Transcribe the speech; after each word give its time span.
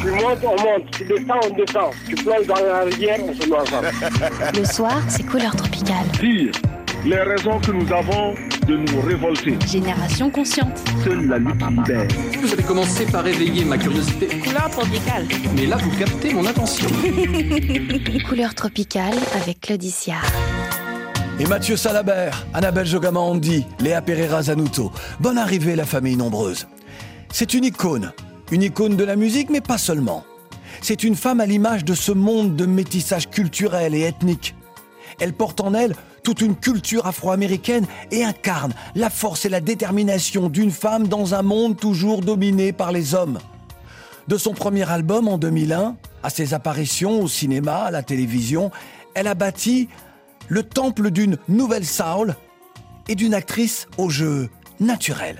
Tu 0.00 0.10
montes, 0.10 0.38
on 0.44 0.62
monte. 0.62 0.90
Tu 0.92 1.04
descends, 1.04 1.40
on 1.50 1.54
descend. 1.54 1.90
Tu 2.08 2.14
plonges 2.16 2.46
dans 2.46 2.54
la 2.54 2.80
rivière, 2.80 3.18
on 3.22 3.34
se 3.34 3.52
ensemble. 3.52 3.90
Le 4.58 4.64
soir, 4.64 5.02
c'est 5.08 5.24
couleur 5.24 5.54
tropicale. 5.56 6.06
Dire 6.20 6.52
les 7.04 7.20
raisons 7.20 7.58
que 7.58 7.72
nous 7.72 7.92
avons 7.92 8.34
de 8.66 8.76
nous 8.76 9.00
révolter. 9.00 9.58
Génération 9.66 10.30
consciente. 10.30 10.78
Seule 11.04 11.26
la 11.26 11.38
lutte 11.38 11.60
libère. 11.68 12.06
Vous 12.40 12.52
avez 12.52 12.62
commencé 12.62 13.06
par 13.06 13.26
éveiller 13.26 13.64
ma 13.64 13.76
curiosité. 13.76 14.26
Couleur 14.38 14.70
tropicale. 14.70 15.26
Mais 15.56 15.66
là, 15.66 15.76
vous 15.78 15.90
captez 15.98 16.32
mon 16.32 16.46
attention. 16.46 16.88
Couleur 18.28 18.54
tropicale 18.54 19.16
avec 19.34 19.60
Claudicia. 19.60 20.16
Et 21.40 21.46
Mathieu 21.46 21.76
Salabert, 21.76 22.46
Annabelle 22.54 22.86
Jogamandi, 22.86 23.66
Léa 23.80 24.00
Pereira 24.00 24.42
Zanuto. 24.42 24.92
Bonne 25.18 25.38
arrivée, 25.38 25.74
la 25.74 25.86
famille 25.86 26.16
nombreuse. 26.16 26.68
C'est 27.32 27.54
une 27.54 27.64
icône. 27.64 28.12
Une 28.52 28.62
icône 28.62 28.96
de 28.96 29.04
la 29.04 29.16
musique, 29.16 29.48
mais 29.48 29.62
pas 29.62 29.78
seulement. 29.78 30.24
C'est 30.82 31.04
une 31.04 31.16
femme 31.16 31.40
à 31.40 31.46
l'image 31.46 31.86
de 31.86 31.94
ce 31.94 32.12
monde 32.12 32.54
de 32.54 32.66
métissage 32.66 33.30
culturel 33.30 33.94
et 33.94 34.02
ethnique. 34.02 34.54
Elle 35.20 35.32
porte 35.32 35.62
en 35.62 35.72
elle 35.72 35.96
toute 36.22 36.42
une 36.42 36.54
culture 36.54 37.06
afro-américaine 37.06 37.86
et 38.10 38.22
incarne 38.22 38.74
la 38.94 39.08
force 39.08 39.46
et 39.46 39.48
la 39.48 39.62
détermination 39.62 40.50
d'une 40.50 40.70
femme 40.70 41.08
dans 41.08 41.34
un 41.34 41.40
monde 41.40 41.78
toujours 41.78 42.20
dominé 42.20 42.74
par 42.74 42.92
les 42.92 43.14
hommes. 43.14 43.38
De 44.28 44.36
son 44.36 44.52
premier 44.52 44.88
album 44.90 45.28
en 45.28 45.38
2001 45.38 45.96
à 46.22 46.28
ses 46.28 46.52
apparitions 46.52 47.22
au 47.22 47.28
cinéma, 47.28 47.84
à 47.84 47.90
la 47.90 48.02
télévision, 48.02 48.70
elle 49.14 49.28
a 49.28 49.34
bâti 49.34 49.88
le 50.48 50.62
temple 50.62 51.10
d'une 51.10 51.38
nouvelle 51.48 51.86
soul 51.86 52.36
et 53.08 53.14
d'une 53.14 53.32
actrice 53.32 53.88
au 53.96 54.10
jeu 54.10 54.50
naturel. 54.78 55.38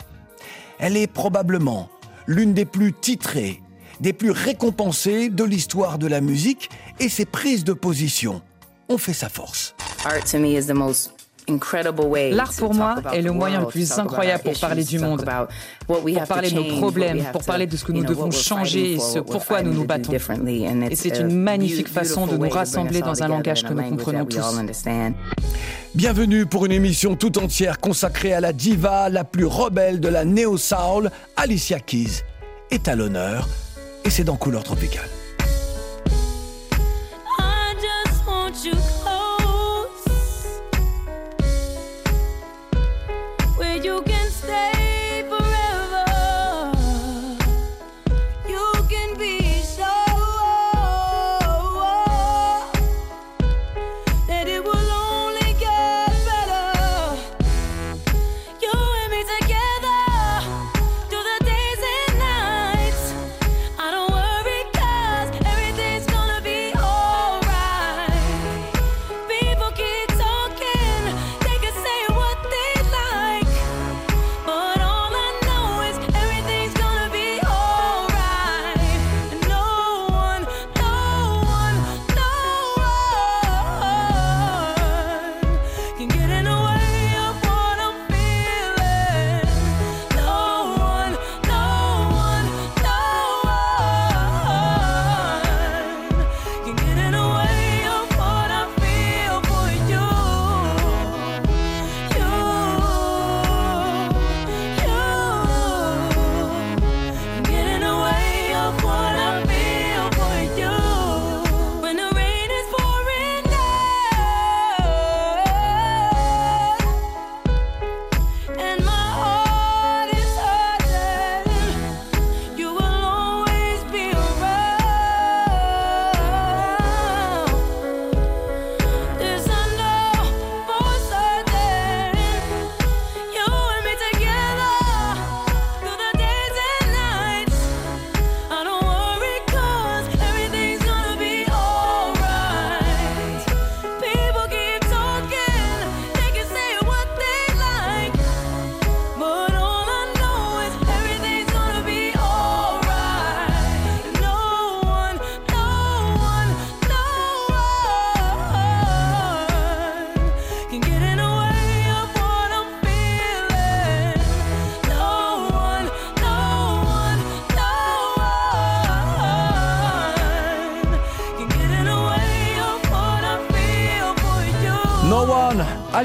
Elle 0.79 0.97
est 0.97 1.07
probablement 1.07 1.91
l'une 2.33 2.55
des 2.55 2.65
plus 2.65 2.93
titrées, 2.93 3.61
des 4.01 4.13
plus 4.13 4.31
récompensées 4.31 5.29
de 5.29 5.45
l'histoire 5.45 5.99
de 5.99 6.07
la 6.07 6.21
musique 6.21 6.71
et 6.99 7.09
ses 7.09 7.27
prises 7.27 7.63
de 7.63 7.75
position 7.75 8.41
ont 8.89 8.99
fait 8.99 9.13
sa 9.13 9.29
force. 9.29 9.75
L'art 11.49 12.53
pour 12.57 12.75
moi 12.75 12.97
est 13.13 13.23
le 13.23 13.33
moyen 13.33 13.61
le 13.61 13.67
plus 13.67 13.99
incroyable 13.99 14.43
pour 14.45 14.59
parler 14.61 14.85
du 14.85 14.99
monde, 14.99 15.25
pour 15.87 16.27
parler 16.29 16.51
de 16.51 16.55
nos 16.55 16.77
problèmes, 16.77 17.25
pour 17.33 17.45
parler 17.45 17.67
de 17.67 17.77
ce 17.77 17.85
que 17.85 17.93
nous 17.93 18.05
devons 18.05 18.31
changer 18.31 18.93
et 18.95 18.99
ce 18.99 19.19
pourquoi 19.19 19.63
nous 19.63 19.73
nous 19.73 19.85
battons. 19.85 20.13
Et 20.13 20.97
c'est 20.97 21.21
une 21.21 21.35
magnifique 21.35 21.89
façon 21.89 22.27
de 22.27 22.37
nous 22.37 22.49
rassembler 22.49 23.01
dans 23.01 23.23
un 23.23 23.29
langage 23.29 23.65
que 23.65 23.73
nous 23.73 23.83
comprenons 23.83 24.25
tous. 24.25 24.85
Bienvenue 25.95 26.47
pour 26.47 26.65
une 26.65 26.73
émission 26.73 27.17
tout 27.17 27.39
entière 27.39 27.79
consacrée 27.79 28.33
à 28.33 28.41
la 28.41 28.53
diva 28.53 29.11
la 29.11 29.25
plus 29.25 29.45
rebelle 29.45 30.01
de 30.01 30.09
la 30.09 30.25
néo-soul, 30.25 31.11
Alicia 31.37 31.81
Keys, 31.81 32.23
est 32.71 32.89
à 32.89 32.97
l'honneur 32.97 33.47
et 34.05 34.11
c'est 34.11 34.25
dans 34.25 34.37
Couleur 34.37 34.65
Tropicale. 34.65 35.09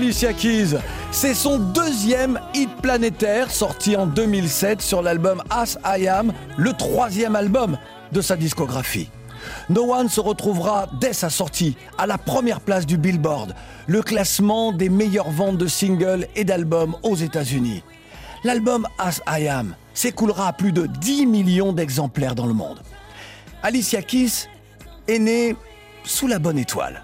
Alicia 0.08 0.32
Keys. 0.32 0.78
C'est 1.12 1.34
son 1.34 1.60
deuxième 1.60 2.40
hit 2.54 2.70
planétaire 2.82 3.52
sorti 3.52 3.98
en 3.98 4.08
2007 4.08 4.82
sur 4.82 5.02
l'album 5.02 5.44
As 5.50 5.78
I 5.84 6.08
Am, 6.08 6.32
le 6.56 6.72
troisième 6.72 7.36
album 7.36 7.78
de 8.14 8.22
sa 8.22 8.38
discographie. 8.38 9.10
No 9.68 9.94
One 9.94 10.08
se 10.08 10.22
retrouvera 10.22 10.88
dès 11.02 11.12
sa 11.12 11.30
sortie 11.30 11.76
à 11.98 12.08
la 12.08 12.18
première 12.18 12.62
place 12.62 12.86
du 12.86 12.98
Billboard, 12.98 13.54
le 13.86 14.02
classement 14.02 14.72
des 14.72 14.88
meilleures 14.88 15.30
ventes 15.30 15.58
de 15.58 15.68
singles 15.68 16.26
et 16.38 16.46
d'albums 16.46 16.96
aux 17.04 17.18
États-Unis. 17.18 17.84
L'album 18.46 18.88
As 18.98 19.20
I 19.28 19.50
Am 19.50 19.76
s'écoulera 19.94 20.48
à 20.48 20.54
plus 20.54 20.72
de 20.72 20.86
10 20.86 21.26
millions 21.26 21.74
d'exemplaires 21.74 22.36
dans 22.36 22.48
le 22.48 22.54
monde. 22.54 22.80
Alicia 23.62 24.02
Keys 24.02 24.48
est 25.10 25.20
née 25.20 25.58
sous 26.06 26.28
la 26.28 26.40
bonne 26.40 26.58
étoile. 26.58 27.04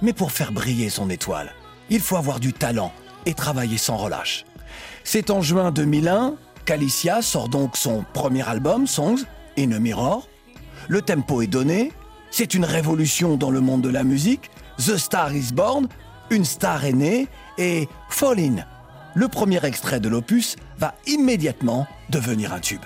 Mais 0.00 0.14
pour 0.14 0.32
faire 0.32 0.52
briller 0.52 0.88
son 0.88 1.10
étoile, 1.10 1.52
il 1.90 2.00
faut 2.00 2.16
avoir 2.16 2.40
du 2.40 2.52
talent 2.52 2.92
et 3.26 3.34
travailler 3.34 3.78
sans 3.78 3.96
relâche. 3.96 4.44
C'est 5.04 5.30
en 5.30 5.40
juin 5.40 5.70
2001 5.70 6.34
qu'Alicia 6.64 7.22
sort 7.22 7.48
donc 7.48 7.76
son 7.76 8.04
premier 8.12 8.46
album, 8.46 8.86
Songs 8.86 9.24
in 9.58 9.72
a 9.72 9.78
Mirror. 9.78 10.28
Le 10.88 11.02
tempo 11.02 11.42
est 11.42 11.46
donné, 11.46 11.92
c'est 12.30 12.54
une 12.54 12.64
révolution 12.64 13.36
dans 13.36 13.50
le 13.50 13.60
monde 13.60 13.82
de 13.82 13.88
la 13.88 14.04
musique. 14.04 14.50
The 14.78 14.96
Star 14.96 15.34
is 15.34 15.52
Born, 15.52 15.88
une 16.30 16.44
star 16.44 16.84
est 16.84 16.92
née, 16.92 17.26
et 17.56 17.88
Fall 18.10 18.38
In, 18.38 18.56
le 19.14 19.28
premier 19.28 19.64
extrait 19.64 19.98
de 19.98 20.08
l'opus, 20.08 20.56
va 20.78 20.94
immédiatement 21.06 21.86
devenir 22.10 22.52
un 22.52 22.60
tube. 22.60 22.82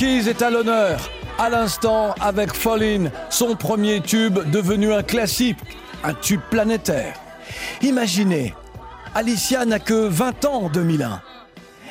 Keys 0.00 0.30
est 0.30 0.40
à 0.40 0.48
l'honneur. 0.48 1.10
À 1.36 1.50
l'instant, 1.50 2.14
avec 2.20 2.54
Fallin, 2.54 3.10
son 3.28 3.54
premier 3.54 4.00
tube 4.00 4.38
devenu 4.50 4.94
un 4.94 5.02
classique, 5.02 5.58
un 6.02 6.14
tube 6.14 6.40
planétaire. 6.48 7.20
Imaginez, 7.82 8.54
Alicia 9.14 9.66
n'a 9.66 9.78
que 9.78 10.08
20 10.08 10.46
ans 10.46 10.62
en 10.62 10.68
2001. 10.70 11.20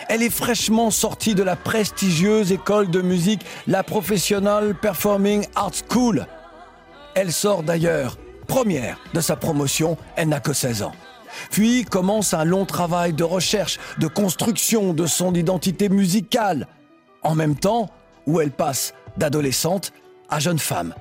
Elle 0.07 0.23
est 0.23 0.31
fraîchement 0.31 0.89
sortie 0.89 1.35
de 1.35 1.43
la 1.43 1.55
prestigieuse 1.55 2.51
école 2.51 2.89
de 2.89 3.03
musique, 3.03 3.45
la 3.67 3.83
Professional 3.83 4.73
Performing 4.73 5.45
Arts 5.53 5.83
School. 5.87 6.25
Elle 7.13 7.31
sort 7.31 7.61
d'ailleurs 7.61 8.17
première 8.47 8.97
de 9.13 9.21
sa 9.21 9.35
promotion, 9.35 9.97
elle 10.15 10.29
n'a 10.29 10.39
que 10.39 10.53
16 10.53 10.81
ans. 10.81 10.93
Puis 11.51 11.85
commence 11.85 12.33
un 12.33 12.43
long 12.43 12.65
travail 12.65 13.13
de 13.13 13.23
recherche, 13.23 13.77
de 13.99 14.07
construction 14.07 14.93
de 14.93 15.05
son 15.05 15.35
identité 15.35 15.89
musicale, 15.89 16.65
en 17.21 17.35
même 17.35 17.55
temps 17.55 17.91
où 18.29 18.39
elle 18.39 18.51
passe 18.51 18.93
d'adolescente 19.17 19.91
à 20.29 20.39
jeune 20.39 20.59
femme. 20.59 20.93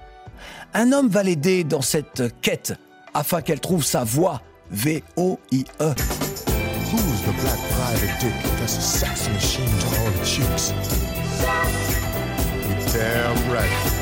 Un 0.72 0.92
homme 0.92 1.08
va 1.08 1.22
l'aider 1.22 1.62
dans 1.62 1.82
cette 1.82 2.22
quête 2.40 2.72
afin 3.12 3.42
qu'elle 3.42 3.60
trouve 3.60 3.84
sa 3.84 4.02
V-O-I-E. 4.70 5.94
Who's 6.90 7.20
the 7.22 7.34
black 7.40 7.58
private 7.70 8.20
dick 8.20 8.32
that's 8.58 8.78
a 8.78 8.80
sex 8.80 9.28
machine 9.28 9.66
to 9.66 9.86
all 10.00 10.10
the 10.10 10.24
chicks? 10.24 10.72
You're 12.66 12.92
damn 12.92 13.52
right. 13.52 13.98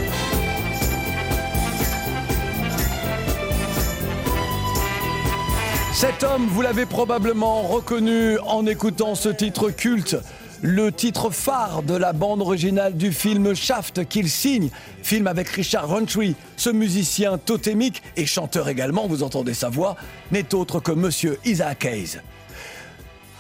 Cet 5.94 6.22
homme, 6.22 6.46
vous 6.48 6.62
l'avez 6.62 6.84
probablement 6.84 7.62
reconnu 7.62 8.38
en 8.46 8.66
écoutant 8.66 9.14
ce 9.14 9.30
titre 9.30 9.70
culte 9.70 10.16
le 10.62 10.90
titre 10.90 11.30
phare 11.30 11.82
de 11.82 11.94
la 11.94 12.12
bande 12.12 12.40
originale 12.40 12.96
du 12.96 13.12
film 13.12 13.54
Shaft 13.54 14.06
qu'il 14.08 14.30
signe, 14.30 14.70
film 15.02 15.26
avec 15.26 15.48
Richard 15.48 15.88
Roundtree, 15.88 16.34
ce 16.56 16.70
musicien 16.70 17.38
totémique 17.38 18.02
et 18.16 18.26
chanteur 18.26 18.68
également, 18.68 19.06
vous 19.06 19.22
entendez 19.22 19.54
sa 19.54 19.68
voix, 19.68 19.96
n'est 20.32 20.54
autre 20.54 20.80
que 20.80 20.92
Monsieur 20.92 21.38
Isaac 21.44 21.84
Hayes. 21.84 22.20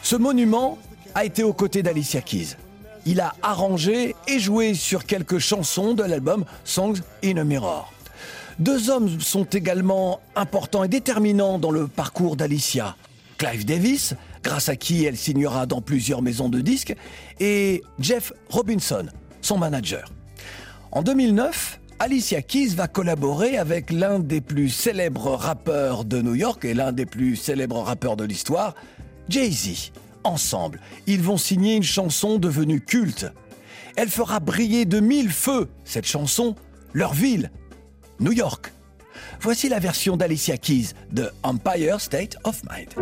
Ce 0.02 0.16
monument 0.16 0.78
a 1.14 1.24
été 1.24 1.42
aux 1.42 1.52
côtés 1.52 1.82
d'Alicia 1.82 2.20
Keys. 2.20 2.56
Il 3.06 3.20
a 3.20 3.34
arrangé 3.42 4.14
et 4.28 4.38
joué 4.38 4.74
sur 4.74 5.06
quelques 5.06 5.38
chansons 5.38 5.94
de 5.94 6.02
l'album 6.02 6.44
Songs 6.64 7.00
in 7.24 7.36
a 7.36 7.44
Mirror. 7.44 7.92
Deux 8.58 8.90
hommes 8.90 9.20
sont 9.20 9.44
également 9.44 10.20
importants 10.34 10.82
et 10.82 10.88
déterminants 10.88 11.58
dans 11.58 11.70
le 11.70 11.88
parcours 11.88 12.36
d'Alicia. 12.36 12.96
Clive 13.38 13.66
Davis, 13.66 14.14
grâce 14.46 14.68
à 14.68 14.76
qui 14.76 15.04
elle 15.04 15.16
signera 15.16 15.66
dans 15.66 15.80
plusieurs 15.80 16.22
maisons 16.22 16.48
de 16.48 16.60
disques, 16.60 16.94
et 17.40 17.82
Jeff 17.98 18.32
Robinson, 18.48 19.06
son 19.40 19.58
manager. 19.58 20.08
En 20.92 21.02
2009, 21.02 21.80
Alicia 21.98 22.42
Keys 22.42 22.68
va 22.68 22.86
collaborer 22.86 23.58
avec 23.58 23.90
l'un 23.90 24.20
des 24.20 24.40
plus 24.40 24.68
célèbres 24.68 25.34
rappeurs 25.34 26.04
de 26.04 26.22
New 26.22 26.36
York 26.36 26.64
et 26.64 26.74
l'un 26.74 26.92
des 26.92 27.06
plus 27.06 27.34
célèbres 27.34 27.80
rappeurs 27.80 28.16
de 28.16 28.22
l'histoire, 28.22 28.76
Jay-Z. 29.28 29.90
Ensemble, 30.22 30.80
ils 31.08 31.22
vont 31.22 31.38
signer 31.38 31.74
une 31.74 31.82
chanson 31.82 32.38
devenue 32.38 32.80
culte. 32.80 33.26
Elle 33.96 34.10
fera 34.10 34.38
briller 34.38 34.84
de 34.84 35.00
mille 35.00 35.30
feux, 35.30 35.68
cette 35.84 36.06
chanson, 36.06 36.54
leur 36.92 37.14
ville, 37.14 37.50
New 38.20 38.32
York. 38.32 38.72
Voici 39.40 39.68
la 39.68 39.80
version 39.80 40.16
d'Alicia 40.16 40.56
Keys 40.56 40.90
de 41.10 41.32
Empire 41.42 42.00
State 42.00 42.36
of 42.44 42.62
Mind. 42.70 42.94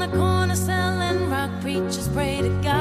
the 0.00 0.08
corner 0.16 0.56
selling 0.56 1.28
rock 1.28 1.50
preachers 1.60 2.08
pray 2.08 2.40
to 2.40 2.48
God. 2.62 2.79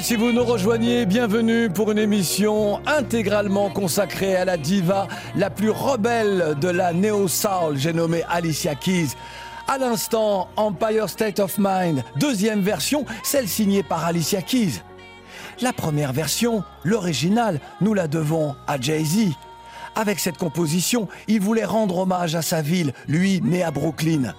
Si 0.00 0.14
vous 0.14 0.32
nous 0.32 0.44
rejoignez, 0.44 1.06
bienvenue 1.06 1.68
pour 1.68 1.90
une 1.90 1.98
émission 1.98 2.80
intégralement 2.86 3.68
consacrée 3.68 4.36
à 4.36 4.44
la 4.44 4.56
diva 4.56 5.08
la 5.34 5.50
plus 5.50 5.70
rebelle 5.70 6.54
de 6.60 6.68
la 6.68 6.92
néo-soul, 6.92 7.76
j'ai 7.76 7.92
nommé 7.92 8.22
Alicia 8.28 8.76
Keys. 8.76 9.08
À 9.66 9.78
l'instant, 9.78 10.48
Empire 10.56 11.08
State 11.08 11.40
of 11.40 11.56
Mind, 11.58 12.04
deuxième 12.16 12.60
version, 12.60 13.04
celle 13.24 13.48
signée 13.48 13.82
par 13.82 14.04
Alicia 14.04 14.40
Keys. 14.40 14.82
La 15.60 15.72
première 15.72 16.12
version, 16.12 16.62
l'original, 16.84 17.60
nous 17.80 17.94
la 17.94 18.06
devons 18.06 18.54
à 18.68 18.80
Jay-Z. 18.80 19.32
Avec 19.96 20.20
cette 20.20 20.38
composition, 20.38 21.08
il 21.26 21.40
voulait 21.40 21.64
rendre 21.64 21.98
hommage 21.98 22.36
à 22.36 22.42
sa 22.42 22.62
ville, 22.62 22.92
lui 23.08 23.40
né 23.42 23.64
à 23.64 23.72
Brooklyn. 23.72 24.34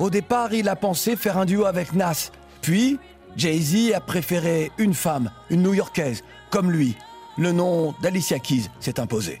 Au 0.00 0.10
départ, 0.10 0.52
il 0.52 0.68
a 0.68 0.76
pensé 0.76 1.16
faire 1.16 1.38
un 1.38 1.46
duo 1.46 1.64
avec 1.64 1.94
Nas. 1.94 2.30
Puis, 2.60 2.98
Jay-Z 3.36 3.92
a 3.94 4.00
préféré 4.00 4.70
une 4.78 4.94
femme, 4.94 5.30
une 5.50 5.62
New-Yorkaise, 5.62 6.22
comme 6.50 6.70
lui. 6.70 6.96
Le 7.38 7.52
nom 7.52 7.94
d'Alicia 8.02 8.38
Keys 8.38 8.68
s'est 8.80 9.00
imposé. 9.00 9.40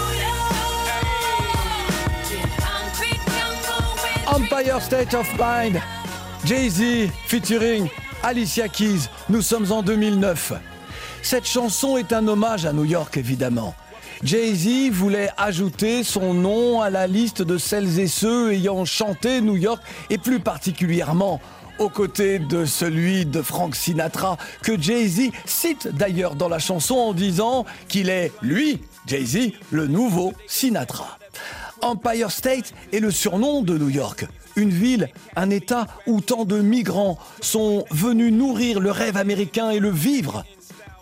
Empire 4.31 4.81
State 4.81 5.13
of 5.13 5.29
Mind, 5.37 5.81
Jay-Z 6.45 7.11
featuring 7.27 7.89
Alicia 8.23 8.69
Keys. 8.69 9.09
Nous 9.29 9.41
sommes 9.41 9.69
en 9.73 9.83
2009. 9.83 10.53
Cette 11.21 11.45
chanson 11.45 11.97
est 11.97 12.13
un 12.13 12.25
hommage 12.29 12.65
à 12.65 12.71
New 12.71 12.85
York, 12.85 13.17
évidemment. 13.17 13.75
Jay-Z 14.23 14.91
voulait 14.93 15.29
ajouter 15.37 16.05
son 16.05 16.33
nom 16.33 16.81
à 16.81 16.89
la 16.89 17.07
liste 17.07 17.41
de 17.41 17.57
celles 17.57 17.99
et 17.99 18.07
ceux 18.07 18.53
ayant 18.53 18.85
chanté 18.85 19.41
New 19.41 19.57
York 19.57 19.83
et 20.09 20.17
plus 20.17 20.39
particulièrement 20.39 21.41
aux 21.77 21.89
côtés 21.89 22.39
de 22.39 22.63
celui 22.63 23.25
de 23.25 23.41
Frank 23.41 23.75
Sinatra 23.75 24.37
que 24.63 24.81
Jay-Z 24.81 25.31
cite 25.45 25.89
d'ailleurs 25.89 26.35
dans 26.35 26.47
la 26.47 26.59
chanson 26.59 26.95
en 26.95 27.13
disant 27.13 27.65
qu'il 27.89 28.09
est, 28.09 28.31
lui, 28.41 28.81
Jay-Z, 29.07 29.51
le 29.71 29.87
nouveau 29.87 30.31
Sinatra. 30.47 31.17
Empire 31.81 32.31
State 32.31 32.73
est 32.93 32.99
le 32.99 33.11
surnom 33.11 33.61
de 33.61 33.77
New 33.77 33.89
York. 33.89 34.25
Une 34.55 34.69
ville, 34.69 35.09
un 35.35 35.49
État 35.49 35.87
où 36.07 36.21
tant 36.21 36.45
de 36.45 36.59
migrants 36.59 37.17
sont 37.41 37.85
venus 37.91 38.31
nourrir 38.31 38.79
le 38.79 38.91
rêve 38.91 39.17
américain 39.17 39.71
et 39.71 39.79
le 39.79 39.89
vivre. 39.89 40.43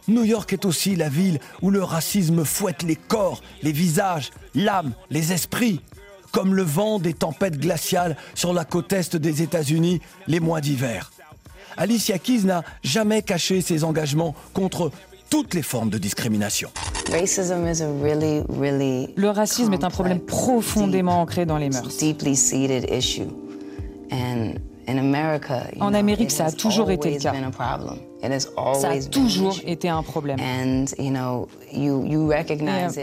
New 0.07 0.23
York 0.23 0.53
est 0.53 0.65
aussi 0.65 0.95
la 0.95 1.09
ville 1.09 1.39
où 1.61 1.69
le 1.69 1.83
racisme 1.83 2.45
fouette 2.45 2.83
les 2.83 2.95
corps, 2.95 3.41
les 3.61 3.71
visages, 3.71 4.31
l'âme, 4.55 4.93
les 5.09 5.33
esprits, 5.33 5.81
comme 6.31 6.55
le 6.55 6.63
vent 6.63 6.99
des 6.99 7.13
tempêtes 7.13 7.59
glaciales 7.59 8.15
sur 8.33 8.53
la 8.53 8.65
côte 8.65 8.93
est 8.93 9.15
des 9.15 9.41
États-Unis 9.41 10.01
les 10.27 10.39
mois 10.39 10.61
d'hiver. 10.61 11.11
Alicia 11.77 12.17
Keys 12.17 12.43
n'a 12.43 12.63
jamais 12.83 13.21
caché 13.21 13.61
ses 13.61 13.83
engagements 13.83 14.35
contre 14.53 14.91
toutes 15.29 15.53
les 15.53 15.61
formes 15.61 15.89
de 15.89 15.97
discrimination. 15.97 16.69
Le 17.07 19.27
racisme 19.27 19.73
est 19.73 19.83
un 19.83 19.89
problème 19.89 20.19
profondément 20.19 21.21
ancré 21.21 21.45
dans 21.45 21.57
les 21.57 21.69
mœurs. 21.69 21.97
En 25.79 25.93
Amérique, 25.93 26.31
ça 26.31 26.45
a 26.45 26.51
toujours 26.51 26.89
été 26.89 27.11
le 27.11 27.19
cas. 27.19 27.33
Ça 28.73 28.89
a 28.89 28.99
toujours 29.01 29.57
été 29.65 29.87
un 29.87 30.03
problème. 30.03 30.39
Et, 30.97 31.11
euh, 31.11 31.45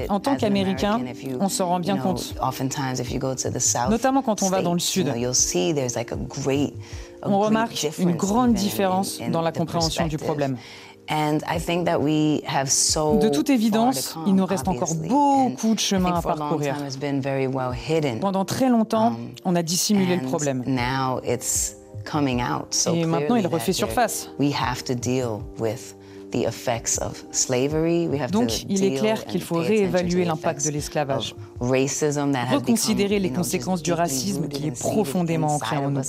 en 0.09 0.21
tant 0.21 0.37
qu'Américain, 0.37 1.01
on 1.41 1.49
s'en 1.49 1.67
rend 1.67 1.81
bien 1.81 1.97
compte. 1.97 2.35
Notamment 3.89 4.23
quand 4.23 4.43
on 4.43 4.49
va 4.49 4.63
dans 4.63 4.75
le 4.75 4.81
Sud. 4.81 5.13
On 7.23 7.41
remarque 7.41 7.87
une 7.99 8.13
grande 8.13 8.53
différence 8.53 9.21
dans 9.31 9.43
la 9.43 9.53
compréhension 9.53 10.07
du 10.07 10.19
problème. 10.19 10.57
De 13.21 13.29
toute 13.29 13.51
évidence, 13.51 14.17
il 14.27 14.35
nous 14.35 14.47
reste 14.47 14.67
encore 14.69 14.95
beaucoup 14.95 15.75
de 15.75 15.79
chemin 15.79 16.15
à 16.15 16.23
parcourir. 16.23 16.75
Pendant 18.21 18.45
très 18.45 18.69
longtemps, 18.69 19.13
Um, 19.13 19.29
on 19.45 19.55
a 19.57 19.63
dissimulé 19.63 20.17
le 20.17 20.23
problème. 20.23 20.63
Et 22.95 23.05
maintenant, 23.07 23.37
il 23.37 23.47
refait 23.47 23.73
surface. 23.73 24.31
Donc, 28.33 28.65
il 28.69 28.85
est 28.85 28.95
clair 28.99 29.25
qu'il 29.27 29.41
faut 29.43 29.57
réévaluer 29.69 30.25
l'impact 30.25 30.65
de 30.67 30.71
l'esclavage, 30.73 31.35
reconsidérer 32.57 33.19
les 33.21 33.31
conséquences 33.31 33.83
du 33.83 33.93
racisme 33.93 34.49
qui 34.49 34.67
est 34.67 34.71
profondément 34.79 35.55
ancré 35.55 35.77
en 35.77 35.91
nous. 35.91 36.03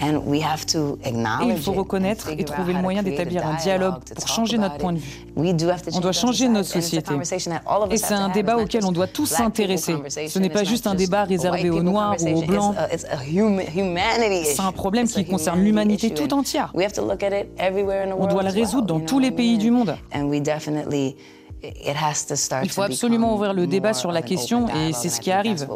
Et 0.00 1.48
il 1.48 1.58
faut 1.58 1.72
reconnaître 1.72 2.30
et 2.30 2.44
trouver 2.44 2.72
le 2.72 2.80
moyen 2.80 3.02
d'établir 3.02 3.46
un 3.46 3.56
dialogue 3.56 3.96
pour 4.14 4.28
changer 4.28 4.58
notre 4.58 4.78
point 4.78 4.92
de 4.92 4.98
vue. 4.98 5.24
On 5.92 6.00
doit 6.00 6.12
changer 6.12 6.48
notre 6.48 6.68
société. 6.68 7.14
Et 7.90 7.96
c'est 7.96 8.14
un 8.14 8.28
débat 8.28 8.56
auquel 8.56 8.84
on 8.84 8.92
doit 8.92 9.06
tous 9.06 9.26
s'intéresser. 9.26 9.96
Ce 10.28 10.38
n'est 10.38 10.50
pas 10.50 10.64
juste 10.64 10.86
un 10.86 10.94
débat 10.94 11.24
réservé 11.24 11.70
aux 11.70 11.82
Noirs 11.82 12.16
ou 12.20 12.38
aux 12.38 12.42
Blancs. 12.42 12.74
C'est 14.44 14.60
un 14.60 14.72
problème 14.72 15.08
qui 15.08 15.24
concerne 15.24 15.60
l'humanité 15.60 16.10
tout 16.10 16.32
entière. 16.32 16.72
On 16.74 18.26
doit 18.26 18.42
le 18.42 18.50
résoudre 18.50 18.86
dans 18.86 19.00
tous 19.00 19.18
les 19.18 19.30
pays 19.30 19.58
du 19.58 19.70
monde. 19.70 19.96
Il 21.62 22.70
faut 22.70 22.82
absolument 22.82 23.34
ouvrir 23.34 23.52
le 23.52 23.66
débat 23.66 23.92
sur 23.92 24.12
la 24.12 24.22
question 24.22 24.68
et 24.68 24.92
c'est 24.92 25.08
ce 25.08 25.20
qui 25.20 25.30
arrive. 25.30 25.66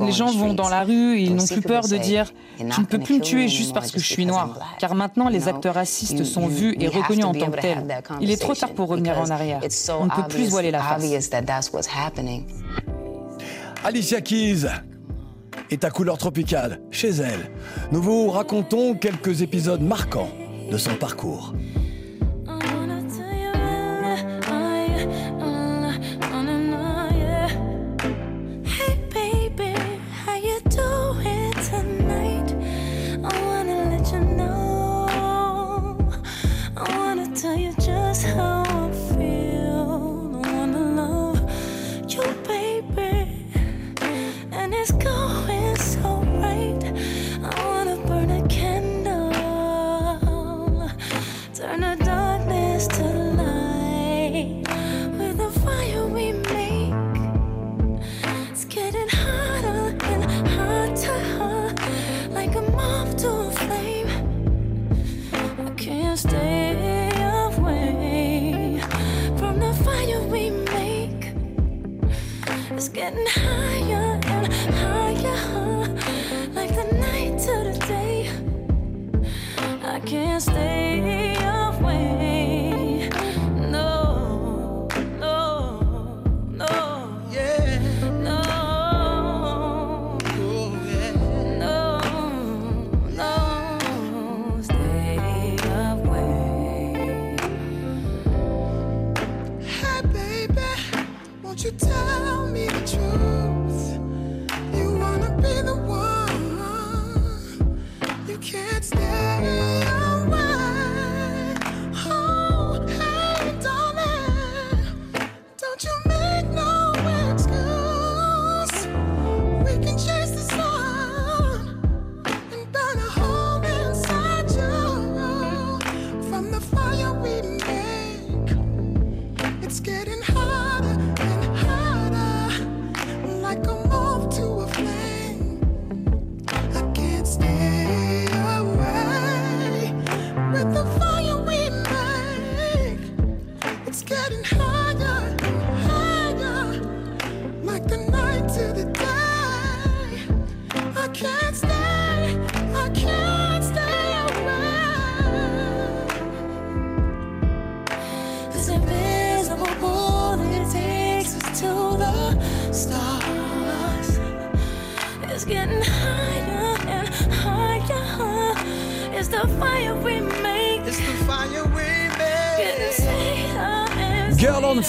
Les 0.00 0.12
gens 0.12 0.32
vont 0.32 0.54
dans 0.54 0.68
la 0.68 0.82
rue 0.82 1.18
et 1.18 1.22
ils 1.22 1.34
n'ont 1.34 1.46
plus 1.46 1.62
peur 1.62 1.86
de 1.86 1.96
dire⁇ 1.96 2.32
Tu 2.74 2.80
ne 2.80 2.86
peux 2.86 2.98
plus 2.98 3.18
me 3.18 3.20
tuer 3.20 3.48
juste 3.48 3.72
parce 3.74 3.92
que 3.92 4.00
je 4.00 4.06
suis 4.06 4.26
noir⁇ 4.26 4.58
car 4.78 4.94
maintenant 4.94 5.28
les 5.28 5.48
acteurs 5.48 5.74
racistes 5.74 6.24
sont 6.24 6.48
vus 6.48 6.76
et 6.80 6.88
reconnus 6.88 7.24
en 7.24 7.32
tant 7.32 7.50
que 7.50 7.60
tels. 7.60 7.86
Il 8.20 8.30
est 8.30 8.40
trop 8.40 8.54
tard 8.54 8.72
pour 8.72 8.88
revenir 8.88 9.18
en 9.18 9.30
arrière. 9.30 9.60
On 10.00 10.06
ne 10.06 10.10
peut 10.10 10.28
plus 10.28 10.48
voiler 10.48 10.70
la 10.70 10.80
face. 10.80 11.02
Alicia 13.84 14.20
Keys 14.20 14.66
est 15.70 15.84
à 15.84 15.90
couleur 15.90 16.18
tropicale 16.18 16.80
chez 16.90 17.10
elle. 17.10 17.50
Nous 17.92 18.00
vous 18.00 18.30
racontons 18.30 18.94
quelques 18.94 19.42
épisodes 19.42 19.82
marquants 19.82 20.30
de 20.70 20.78
son 20.78 20.94
parcours. 20.94 21.52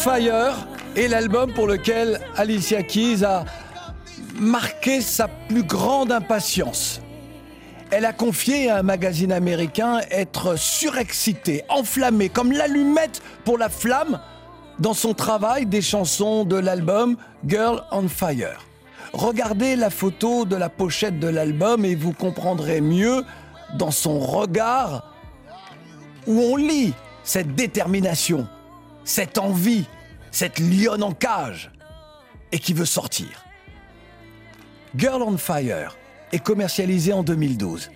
Fire 0.06 0.68
est 0.96 1.08
l'album 1.08 1.52
pour 1.52 1.66
lequel 1.66 2.20
Alicia 2.36 2.84
Keys 2.84 3.24
a 3.24 3.44
marqué 4.40 5.02
sa 5.02 5.28
plus 5.28 5.64
grande 5.64 6.12
impatience. 6.12 7.02
Elle 7.90 8.06
a 8.06 8.14
confié 8.14 8.70
à 8.70 8.78
un 8.78 8.84
magazine 8.84 9.32
américain 9.32 10.02
être 10.12 10.60
surexcitée, 10.60 11.64
enflammée, 11.70 12.30
comme 12.30 12.52
l'allumette 12.52 13.24
pour 13.46 13.58
la 13.58 13.68
flamme 13.68 14.20
dans 14.78 14.94
son 14.94 15.16
travail 15.16 15.66
des 15.66 15.82
chansons 15.82 16.44
de 16.46 16.58
l'album 16.58 17.18
Girl 17.44 17.82
on 17.92 18.08
Fire. 18.08 18.64
Regardez 19.12 19.76
la 19.76 19.90
photo 19.90 20.46
de 20.46 20.56
la 20.56 20.70
pochette 20.70 21.20
de 21.20 21.30
l'album 21.30 21.84
et 21.84 21.96
vous 21.96 22.14
comprendrez 22.14 22.80
mieux 22.80 23.26
dans 23.74 23.90
son 23.90 24.20
regard 24.20 25.16
où 26.28 26.40
on 26.40 26.58
lit 26.58 26.94
cette 27.24 27.56
détermination, 27.56 28.48
cette 29.04 29.40
envie, 29.40 29.88
cette 30.36 30.60
lionne 30.60 31.02
en 31.02 31.14
cage 31.14 31.72
et 32.52 32.60
qui 32.60 32.74
veut 32.74 32.86
sortir. 32.86 33.46
Girl 34.94 35.22
on 35.22 35.38
Fire 35.38 35.96
est 36.34 36.44
commercialisé 36.44 37.14
en 37.14 37.24
2012. 37.24 37.90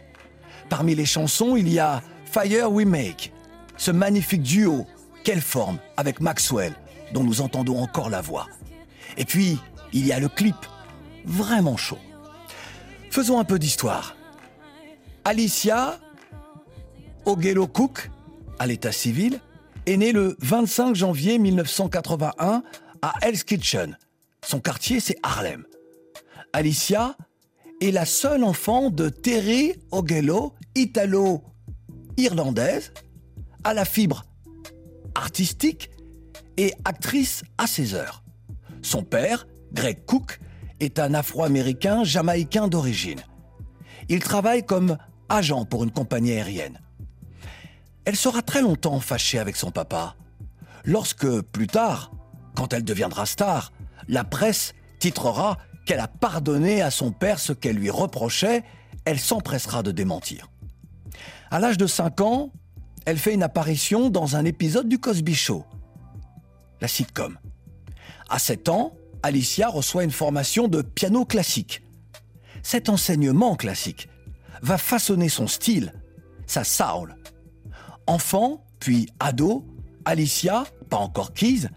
Parmi 0.69 0.95
les 0.95 1.05
chansons, 1.05 1.57
il 1.57 1.67
y 1.67 1.79
a 1.79 2.01
Fire 2.23 2.71
We 2.71 2.85
Make, 2.85 3.33
ce 3.75 3.91
magnifique 3.91 4.41
duo 4.41 4.87
qu'elle 5.25 5.41
forme 5.41 5.79
avec 5.97 6.21
Maxwell, 6.21 6.73
dont 7.11 7.25
nous 7.25 7.41
entendons 7.41 7.77
encore 7.77 8.09
la 8.09 8.21
voix. 8.21 8.47
Et 9.17 9.25
puis, 9.25 9.59
il 9.91 10.07
y 10.07 10.13
a 10.13 10.19
le 10.21 10.29
clip, 10.29 10.55
vraiment 11.25 11.75
chaud. 11.75 11.99
Faisons 13.11 13.37
un 13.41 13.43
peu 13.43 13.59
d'histoire. 13.59 14.15
Alicia 15.25 15.99
Ogello 17.25 17.67
Cook, 17.67 18.09
à 18.59 18.65
l'état 18.65 18.93
civil, 18.93 19.41
est 19.85 19.97
née 19.97 20.11
le 20.11 20.35
25 20.39 20.95
janvier 20.95 21.37
1981 21.39 22.63
à 23.01 23.13
Hell's 23.21 23.43
Kitchen. 23.43 23.97
Son 24.45 24.59
quartier, 24.59 24.99
c'est 24.99 25.17
Harlem. 25.23 25.65
Alicia 26.53 27.15
est 27.81 27.91
la 27.91 28.05
seule 28.05 28.43
enfant 28.43 28.89
de 28.89 29.09
Terry 29.09 29.73
Ogello, 29.91 30.53
italo-irlandaise, 30.75 32.91
à 33.63 33.73
la 33.73 33.85
fibre 33.85 34.25
artistique 35.15 35.91
et 36.57 36.73
actrice 36.85 37.43
à 37.57 37.67
ses 37.67 37.93
heures. 37.93 38.23
Son 38.81 39.03
père, 39.03 39.47
Greg 39.73 40.05
Cook, 40.05 40.39
est 40.79 40.99
un 40.99 41.13
Afro-Américain 41.13 42.03
jamaïcain 42.03 42.67
d'origine. 42.67 43.21
Il 44.07 44.19
travaille 44.19 44.65
comme 44.65 44.97
agent 45.27 45.65
pour 45.65 45.83
une 45.83 45.91
compagnie 45.91 46.31
aérienne. 46.31 46.79
Elle 48.09 48.15
sera 48.15 48.41
très 48.41 48.63
longtemps 48.63 48.99
fâchée 48.99 49.37
avec 49.37 49.55
son 49.55 49.69
papa. 49.69 50.15
Lorsque, 50.83 51.41
plus 51.41 51.67
tard, 51.67 52.09
quand 52.55 52.73
elle 52.73 52.83
deviendra 52.83 53.27
star, 53.27 53.71
la 54.07 54.23
presse 54.23 54.73
titrera 54.97 55.59
qu'elle 55.85 55.99
a 55.99 56.07
pardonné 56.07 56.81
à 56.81 56.89
son 56.89 57.11
père 57.11 57.37
ce 57.37 57.53
qu'elle 57.53 57.75
lui 57.75 57.91
reprochait, 57.91 58.63
elle 59.05 59.19
s'empressera 59.19 59.83
de 59.83 59.91
démentir. 59.91 60.49
À 61.51 61.59
l'âge 61.59 61.77
de 61.77 61.85
5 61.85 62.21
ans, 62.21 62.51
elle 63.05 63.19
fait 63.19 63.35
une 63.35 63.43
apparition 63.43 64.09
dans 64.09 64.35
un 64.35 64.43
épisode 64.43 64.89
du 64.89 64.97
Cosby 64.97 65.35
Show, 65.35 65.63
la 66.81 66.87
sitcom. 66.87 67.37
À 68.27 68.39
7 68.39 68.69
ans, 68.69 68.97
Alicia 69.21 69.69
reçoit 69.69 70.03
une 70.03 70.09
formation 70.09 70.67
de 70.67 70.81
piano 70.81 71.25
classique. 71.25 71.83
Cet 72.63 72.89
enseignement 72.89 73.55
classique 73.55 74.09
va 74.63 74.79
façonner 74.79 75.29
son 75.29 75.45
style, 75.45 75.93
sa 76.47 76.63
soul, 76.63 77.15
Enfant, 78.09 78.65
puis 78.79 79.07
ado, 79.19 79.63
Alicia, 80.03 80.63
pas 80.89 80.97
encore 80.97 81.31
Keys, 81.31 81.67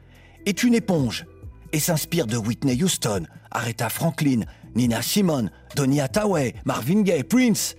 est 0.47 0.62
une 0.62 0.73
éponge 0.73 1.27
et 1.75 1.79
s'inspire 1.79 2.27
de 2.27 2.38
Whitney 2.38 2.83
Houston, 2.83 3.27
Aretha 3.51 3.90
Franklin, 3.90 4.40
Nina 4.75 5.03
Simone, 5.03 5.51
Donny 5.77 6.01
Hathaway, 6.01 6.55
Marvin 6.64 7.03
Gaye, 7.03 7.23
Prince, 7.23 7.77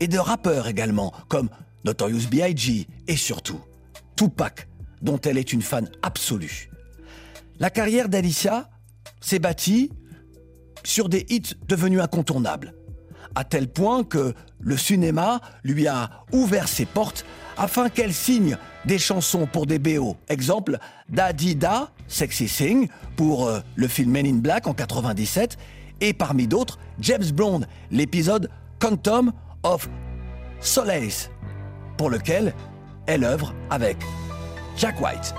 et 0.00 0.08
de 0.08 0.16
rappeurs 0.16 0.68
également 0.68 1.12
comme 1.28 1.50
Notorious 1.84 2.28
B.I.G. 2.30 2.88
et 3.08 3.16
surtout 3.16 3.60
Tupac, 4.16 4.68
dont 5.02 5.20
elle 5.20 5.36
est 5.36 5.52
une 5.52 5.60
fan 5.60 5.90
absolue. 6.00 6.70
La 7.58 7.68
carrière 7.68 8.08
d'Alicia 8.08 8.70
s'est 9.20 9.38
bâtie 9.38 9.92
sur 10.82 11.10
des 11.10 11.26
hits 11.28 11.52
devenus 11.68 12.00
incontournables, 12.00 12.72
à 13.34 13.44
tel 13.44 13.68
point 13.68 14.02
que 14.02 14.32
le 14.60 14.78
cinéma 14.78 15.42
lui 15.62 15.86
a 15.86 16.24
ouvert 16.32 16.68
ses 16.68 16.86
portes 16.86 17.26
afin 17.56 17.88
qu'elle 17.88 18.12
signe 18.12 18.56
des 18.84 18.98
chansons 18.98 19.46
pour 19.46 19.66
des 19.66 19.78
BO. 19.78 20.16
Exemple, 20.28 20.78
Daddy 21.08 21.56
Da, 21.56 21.90
Sexy 22.08 22.48
Sing, 22.48 22.88
pour 23.16 23.46
euh, 23.46 23.60
le 23.74 23.88
film 23.88 24.10
Men 24.10 24.26
in 24.26 24.36
Black 24.36 24.66
en 24.66 24.74
97, 24.74 25.56
et 26.00 26.12
parmi 26.12 26.46
d'autres, 26.46 26.78
James 27.00 27.30
Bond, 27.32 27.62
l'épisode 27.90 28.50
Quantum 28.78 29.32
of 29.62 29.88
Solace, 30.60 31.30
pour 31.96 32.10
lequel 32.10 32.54
elle 33.06 33.24
œuvre 33.24 33.54
avec 33.70 33.96
Jack 34.76 35.00
White. 35.00 35.34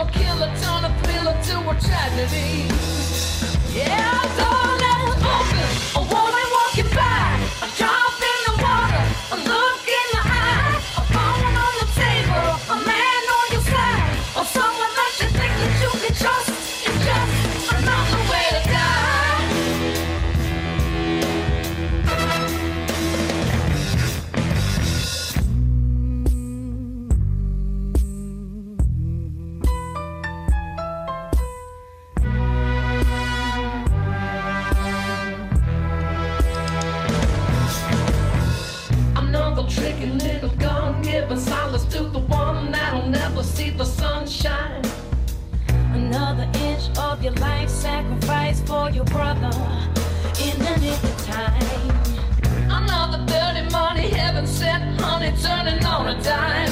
I'm 0.00 0.08
a 0.08 0.12
killer, 0.12 0.50
turn 0.62 0.84
a 0.84 1.02
thriller 1.02 1.36
to 1.42 1.56
a 1.68 1.74
tragedy. 1.78 2.64
Yeah, 3.76 4.36
darling. 4.38 4.79
solace 41.40 41.84
to 41.84 42.02
the 42.04 42.18
one 42.18 42.70
that'll 42.70 43.08
never 43.08 43.42
see 43.42 43.70
the 43.70 43.84
sunshine. 43.84 44.82
Another 45.92 46.48
inch 46.68 46.84
of 46.98 47.22
your 47.22 47.32
life 47.34 47.68
sacrificed 47.68 48.66
for 48.66 48.90
your 48.90 49.04
brother 49.06 49.50
in 50.46 50.56
the 50.58 50.76
nick 50.80 51.02
of 51.02 51.16
time. 51.26 51.62
Another 52.70 53.24
dirty 53.26 53.68
money, 53.70 54.08
heaven 54.08 54.46
sent, 54.46 55.00
honey, 55.00 55.32
turning 55.42 55.84
on 55.84 56.08
a 56.08 56.22
dime. 56.22 56.70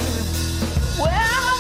Well. 0.98 1.57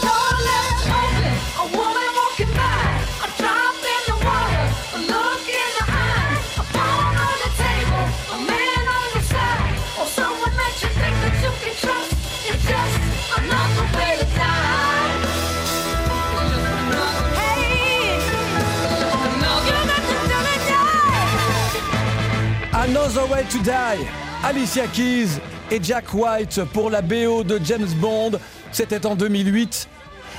To 23.28 23.58
Die, 23.58 24.06
Alicia 24.42 24.86
Keys 24.86 25.38
et 25.70 25.78
Jack 25.82 26.14
White 26.14 26.64
pour 26.72 26.88
la 26.88 27.02
BO 27.02 27.44
de 27.44 27.60
James 27.62 27.88
Bond. 28.00 28.32
C'était 28.72 29.04
en 29.04 29.16
2008. 29.16 29.86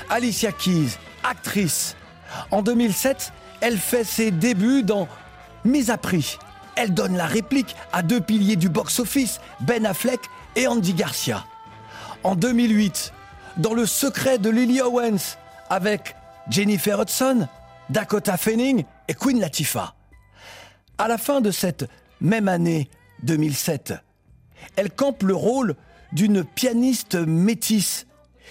Alicia 0.10 0.52
Keys, 0.52 0.98
actrice. 1.24 1.96
En 2.50 2.64
2007, 2.64 3.32
elle 3.62 3.78
fait 3.78 4.04
ses 4.04 4.32
débuts 4.32 4.82
dans 4.82 5.08
Mise 5.64 5.92
à 5.92 5.98
prix. 5.98 6.40
Elle 6.76 6.96
donne 6.96 7.16
la 7.16 7.28
réplique 7.28 7.76
à 7.94 8.02
deux 8.02 8.22
piliers 8.22 8.56
du 8.56 8.70
box-office, 8.70 9.40
Ben 9.60 9.86
Affleck 9.86 10.22
et 10.56 10.68
Andy 10.68 10.94
Garcia. 10.96 11.46
En 12.24 12.36
2008, 12.36 13.14
dans 13.58 13.76
Le 13.76 13.86
secret 13.86 14.40
de 14.40 14.50
Lily 14.50 14.82
Owens, 14.82 15.38
avec 15.70 16.16
Jennifer 16.50 17.00
Hudson, 17.00 17.48
Dakota 17.92 18.36
Fanning 18.36 18.84
et 19.08 19.14
Queen 19.14 19.40
Latifah. 19.40 19.94
À 20.98 21.08
la 21.08 21.20
fin 21.20 21.40
de 21.40 21.52
cette 21.52 21.88
même 22.22 22.48
année 22.48 22.90
2007, 23.24 23.94
elle 24.76 24.92
campe 24.92 25.24
le 25.24 25.36
rôle 25.36 25.76
d'une 26.12 26.44
pianiste 26.44 27.16
métisse, 27.16 28.08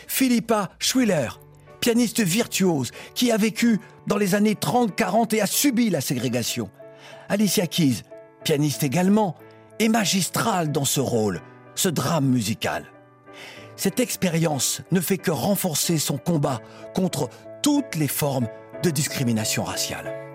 Philippa 0.07 0.71
Schwiller, 0.79 1.41
pianiste 1.81 2.21
virtuose 2.21 2.91
qui 3.15 3.33
a 3.33 3.37
vécu 3.37 3.81
dans 4.07 4.17
les 4.17 4.35
années 4.35 4.55
30-40 4.55 5.35
et 5.35 5.41
a 5.41 5.47
subi 5.47 5.91
la 5.91 6.01
ségrégation. 6.01 6.71
Alicia 7.29 7.67
Keys, 7.67 8.03
pianiste 8.45 8.83
également, 8.83 9.37
est 9.79 9.89
magistrale 9.89 10.73
dans 10.73 10.85
ce 10.85 11.01
rôle, 11.01 11.41
ce 11.75 11.89
drame 11.89 12.27
musical. 12.27 12.87
Cette 13.77 14.01
expérience 14.01 14.83
ne 14.91 15.01
fait 15.01 15.19
que 15.19 15.31
renforcer 15.31 15.99
son 15.99 16.19
combat 16.19 16.61
contre 16.95 17.29
toutes 17.63 17.95
les 17.95 18.09
formes 18.09 18.49
de 18.83 18.91
discrimination 18.91 19.63
raciale. 19.63 20.28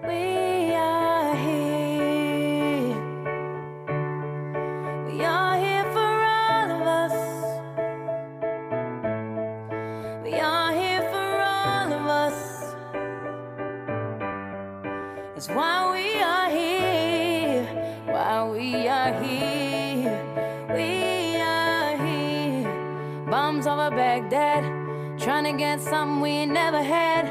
Get 25.58 25.82
something 25.82 26.22
we 26.22 26.46
never 26.46 26.82
had. 26.82 27.26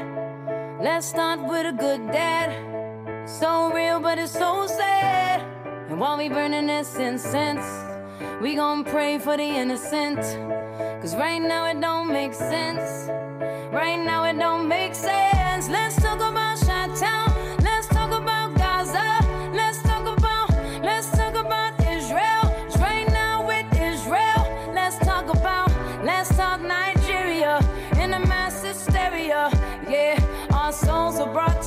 Let's 0.81 1.07
start 1.07 1.39
with 1.41 1.65
a 1.65 1.71
good 1.71 2.11
dad. 2.11 2.49
So 3.27 3.71
real, 3.71 3.99
but 3.99 4.17
it's 4.17 4.31
so 4.31 4.67
sad. 4.67 5.41
And 5.89 5.99
while 5.99 6.17
we 6.17 6.29
burning 6.29 6.67
this 6.67 6.95
incense, 6.95 7.65
we 8.41 8.55
gon' 8.55 8.83
pray 8.83 9.19
for 9.19 9.37
the 9.37 9.43
innocent. 9.43 10.19
Cause 11.01 11.15
right 11.15 11.41
now 11.41 11.65
it 11.67 11.79
don't 11.81 12.11
make 12.11 12.33
sense. 12.33 13.09
Right 13.71 13.97
now 14.03 14.23
it 14.25 14.37
don't 14.37 14.67
make 14.67 14.95
sense. 14.95 15.69
Let's 15.69 16.02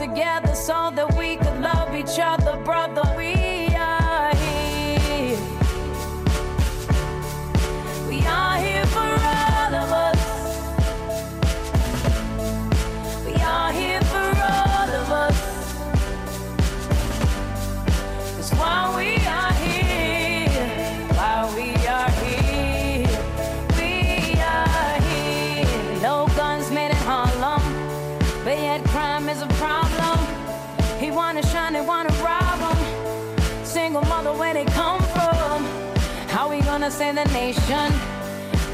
together 0.06 0.54
so 0.54 0.90
that 0.94 1.12
we 1.16 1.36
yet 28.62 28.84
crime 28.86 29.28
is 29.28 29.42
a 29.42 29.48
problem. 29.62 30.18
He 30.98 31.10
wanna 31.10 31.42
shine, 31.42 31.72
they 31.74 31.80
wanna 31.80 32.12
rob 32.24 32.58
him. 32.58 33.64
Single 33.64 34.02
mother, 34.02 34.32
where 34.32 34.54
they 34.54 34.64
come 34.64 35.00
from? 35.14 35.64
How 36.28 36.48
we 36.48 36.60
gonna 36.60 36.90
save 36.90 37.16
the 37.16 37.24
nation? 37.26 37.92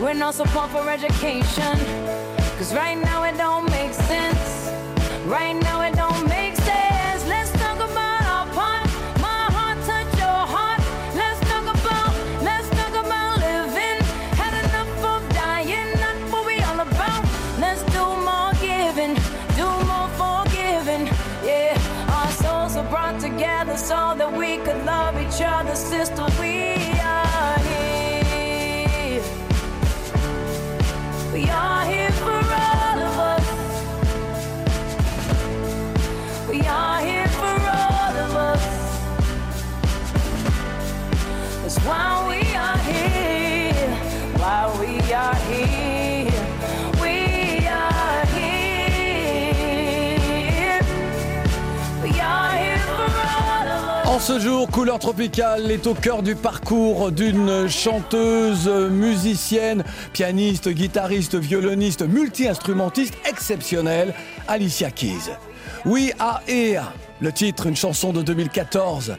With 0.01 0.17
no 0.17 0.31
support 0.31 0.71
for 0.71 0.89
education. 0.89 1.77
Cause 2.59 2.75
right 2.75 2.99
now 2.99 3.25
it 3.25 3.37
don't 3.37 3.69
make 3.71 3.93
sense. 3.93 4.71
Right 5.27 5.57
now 5.69 5.83
it 5.83 5.95
don't 5.95 6.29
make 6.29 6.52
love 25.65 25.93
each 25.93 26.32
ce 54.23 54.39
jour, 54.39 54.71
Couleur 54.71 55.01
Tropicale 55.01 55.69
est 55.73 55.85
au 55.89 55.95
cœur 55.95 56.23
du 56.23 56.37
parcours 56.37 57.11
d'une 57.11 57.67
chanteuse, 57.69 58.69
musicienne, 58.69 59.83
pianiste, 60.13 60.69
guitariste, 60.69 61.35
violoniste, 61.35 62.03
multi-instrumentiste 62.03 63.15
exceptionnelle, 63.29 64.15
Alicia 64.47 64.93
Keys. 64.93 65.33
We 65.85 66.13
Are 66.21 66.41
Here, 66.47 66.85
le 67.21 67.33
titre, 67.33 67.67
une 67.67 67.75
chanson 67.75 68.13
de 68.13 68.23
2014. 68.23 69.17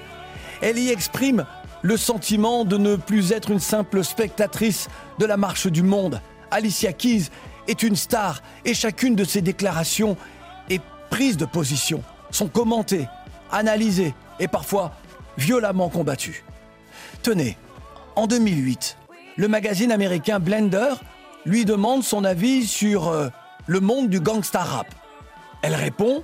Elle 0.61 0.79
y 0.79 0.89
exprime 0.89 1.45
le 1.81 1.97
sentiment 1.97 2.63
de 2.63 2.77
ne 2.77 2.95
plus 2.95 3.33
être 3.33 3.51
une 3.51 3.59
simple 3.59 4.05
spectatrice 4.05 4.87
de 5.19 5.25
la 5.25 5.35
marche 5.35 5.67
du 5.67 5.83
monde. 5.83 6.21
Alicia 6.49 6.93
Keys 6.93 7.25
est 7.67 7.83
une 7.83 7.97
star 7.97 8.41
et 8.63 8.73
chacune 8.73 9.15
de 9.15 9.25
ses 9.25 9.41
déclarations 9.41 10.15
et 10.69 10.79
prises 11.09 11.35
de 11.35 11.45
position 11.45 12.01
sont 12.31 12.47
commentées, 12.47 13.09
analysées 13.51 14.13
et 14.39 14.48
parfois 14.48 14.91
violemment 15.38 15.89
combattues. 15.89 16.43
Tenez, 17.22 17.58
en 18.15 18.28
2008, 18.28 18.98
le 19.38 19.48
magazine 19.48 19.91
américain 19.91 20.39
Blender 20.39 20.93
lui 21.46 21.65
demande 21.65 22.04
son 22.04 22.24
avis 22.24 22.67
sur 22.67 23.08
euh, 23.08 23.30
le 23.65 23.80
monde 23.80 24.10
du 24.10 24.19
gangsta 24.19 24.60
rap. 24.60 24.88
Elle 25.62 25.76
répond, 25.76 26.24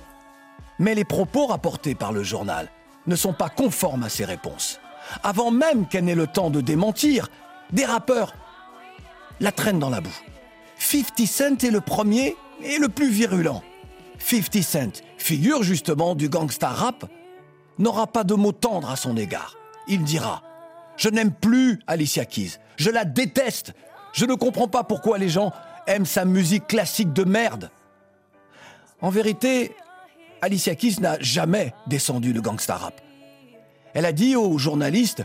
mais 0.78 0.94
les 0.94 1.04
propos 1.04 1.46
rapportés 1.46 1.94
par 1.94 2.12
le 2.12 2.22
journal 2.22 2.68
ne 3.06 3.16
sont 3.16 3.32
pas 3.32 3.48
conformes 3.48 4.04
à 4.04 4.08
ses 4.08 4.24
réponses. 4.24 4.80
Avant 5.22 5.50
même 5.50 5.86
qu'elle 5.86 6.04
n'ait 6.04 6.14
le 6.14 6.26
temps 6.26 6.50
de 6.50 6.60
démentir, 6.60 7.28
des 7.72 7.84
rappeurs 7.84 8.34
la 9.40 9.52
traînent 9.52 9.78
dans 9.78 9.90
la 9.90 10.00
boue. 10.00 10.16
50 10.78 11.26
Cent 11.26 11.64
est 11.64 11.70
le 11.70 11.80
premier 11.80 12.36
et 12.62 12.78
le 12.78 12.88
plus 12.88 13.10
virulent. 13.10 13.62
50 14.18 14.62
Cent, 14.62 15.02
figure 15.18 15.62
justement 15.62 16.14
du 16.14 16.28
gangsta 16.28 16.68
rap, 16.68 17.06
n'aura 17.80 18.06
pas 18.06 18.24
de 18.24 18.34
mots 18.34 18.52
tendres 18.52 18.90
à 18.90 18.96
son 18.96 19.16
égard. 19.16 19.56
Il 19.88 20.04
dira 20.04 20.42
Je 20.96 21.08
n'aime 21.08 21.32
plus 21.32 21.80
Alicia 21.86 22.24
Keys, 22.24 22.58
je 22.76 22.90
la 22.90 23.04
déteste, 23.04 23.72
je 24.12 24.26
ne 24.26 24.34
comprends 24.34 24.68
pas 24.68 24.84
pourquoi 24.84 25.18
les 25.18 25.28
gens 25.28 25.52
aiment 25.86 26.06
sa 26.06 26.24
musique 26.24 26.66
classique 26.68 27.12
de 27.12 27.24
merde. 27.24 27.70
En 29.00 29.10
vérité, 29.10 29.74
Alicia 30.42 30.74
Keys 30.74 31.00
n'a 31.00 31.18
jamais 31.20 31.74
descendu 31.86 32.32
le 32.32 32.40
gangsta 32.40 32.76
rap. 32.76 33.00
Elle 33.94 34.06
a 34.06 34.12
dit 34.12 34.36
aux 34.36 34.58
journalistes 34.58 35.24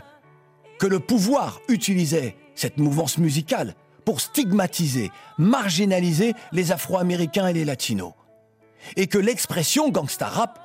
que 0.78 0.86
le 0.86 0.98
pouvoir 0.98 1.60
utilisait 1.68 2.36
cette 2.54 2.78
mouvance 2.78 3.18
musicale 3.18 3.74
pour 4.04 4.20
stigmatiser, 4.20 5.10
marginaliser 5.38 6.34
les 6.52 6.72
Afro-Américains 6.72 7.48
et 7.48 7.52
les 7.52 7.64
Latinos. 7.64 8.12
Et 8.96 9.06
que 9.06 9.18
l'expression 9.18 9.90
gangsta 9.90 10.26
rap 10.26 10.60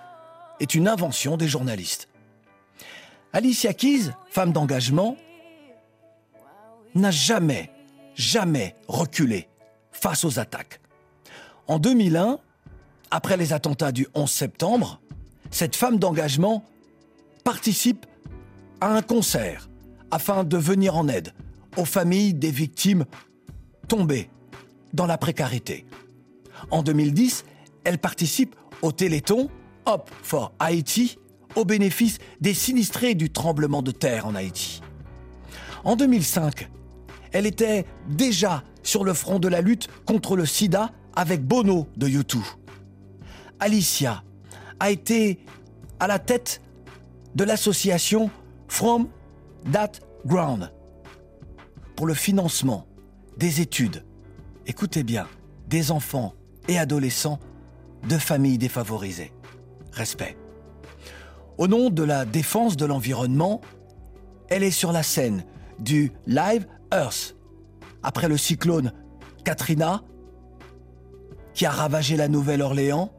est 0.61 0.75
une 0.75 0.87
invention 0.87 1.37
des 1.37 1.47
journalistes. 1.47 2.07
Alicia 3.33 3.73
Keys, 3.73 4.11
femme 4.29 4.53
d'engagement, 4.53 5.17
n'a 6.93 7.09
jamais, 7.11 7.71
jamais 8.15 8.75
reculé 8.87 9.49
face 9.91 10.23
aux 10.23 10.39
attaques. 10.39 10.79
En 11.67 11.79
2001, 11.79 12.39
après 13.09 13.37
les 13.37 13.53
attentats 13.53 13.91
du 13.91 14.07
11 14.13 14.29
septembre, 14.29 15.01
cette 15.49 15.75
femme 15.75 15.97
d'engagement 15.97 16.63
participe 17.43 18.05
à 18.81 18.93
un 18.95 19.01
concert 19.01 19.67
afin 20.11 20.43
de 20.43 20.57
venir 20.57 20.95
en 20.95 21.07
aide 21.07 21.33
aux 21.75 21.85
familles 21.85 22.33
des 22.33 22.51
victimes 22.51 23.05
tombées 23.87 24.29
dans 24.93 25.07
la 25.07 25.17
précarité. 25.17 25.85
En 26.69 26.83
2010, 26.83 27.45
elle 27.83 27.97
participe 27.97 28.55
au 28.81 28.91
Téléthon 28.91 29.49
Hop 29.85 30.09
for 30.21 30.53
Haïti 30.59 31.17
au 31.55 31.65
bénéfice 31.65 32.17
des 32.39 32.53
sinistrés 32.53 33.15
du 33.15 33.29
tremblement 33.29 33.81
de 33.81 33.91
terre 33.91 34.25
en 34.25 34.35
Haïti. 34.35 34.81
En 35.83 35.95
2005, 35.95 36.69
elle 37.31 37.45
était 37.45 37.85
déjà 38.09 38.63
sur 38.83 39.03
le 39.03 39.13
front 39.13 39.39
de 39.39 39.47
la 39.47 39.61
lutte 39.61 39.87
contre 40.05 40.35
le 40.35 40.45
sida 40.45 40.91
avec 41.15 41.45
Bono 41.45 41.87
de 41.97 42.07
YouTube. 42.07 42.43
Alicia 43.59 44.23
a 44.79 44.91
été 44.91 45.39
à 45.99 46.07
la 46.07 46.19
tête 46.19 46.61
de 47.35 47.43
l'association 47.43 48.29
From 48.67 49.07
That 49.71 49.91
Ground 50.25 50.71
pour 51.95 52.07
le 52.07 52.13
financement 52.13 52.87
des 53.37 53.61
études, 53.61 54.03
écoutez 54.65 55.03
bien, 55.03 55.27
des 55.67 55.91
enfants 55.91 56.33
et 56.67 56.79
adolescents 56.79 57.39
de 58.07 58.17
familles 58.17 58.57
défavorisées. 58.57 59.31
Respect. 59.91 60.37
Au 61.57 61.67
nom 61.67 61.89
de 61.89 62.03
la 62.03 62.25
défense 62.25 62.77
de 62.77 62.85
l'environnement, 62.85 63.61
elle 64.49 64.63
est 64.63 64.71
sur 64.71 64.91
la 64.91 65.03
scène 65.03 65.45
du 65.79 66.11
Live 66.25 66.67
Earth 66.91 67.35
après 68.03 68.27
le 68.27 68.37
cyclone 68.37 68.93
Katrina 69.43 70.01
qui 71.53 71.65
a 71.65 71.71
ravagé 71.71 72.15
la 72.15 72.27
Nouvelle-Orléans. 72.27 73.11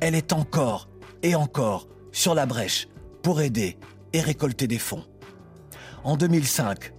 Elle 0.00 0.14
est 0.14 0.32
encore 0.32 0.88
et 1.22 1.34
encore 1.34 1.88
sur 2.12 2.34
la 2.34 2.46
brèche 2.46 2.88
pour 3.22 3.40
aider 3.40 3.78
et 4.12 4.20
récolter 4.20 4.66
des 4.66 4.78
fonds. 4.78 5.04
En 6.04 6.16
2005, 6.16 6.92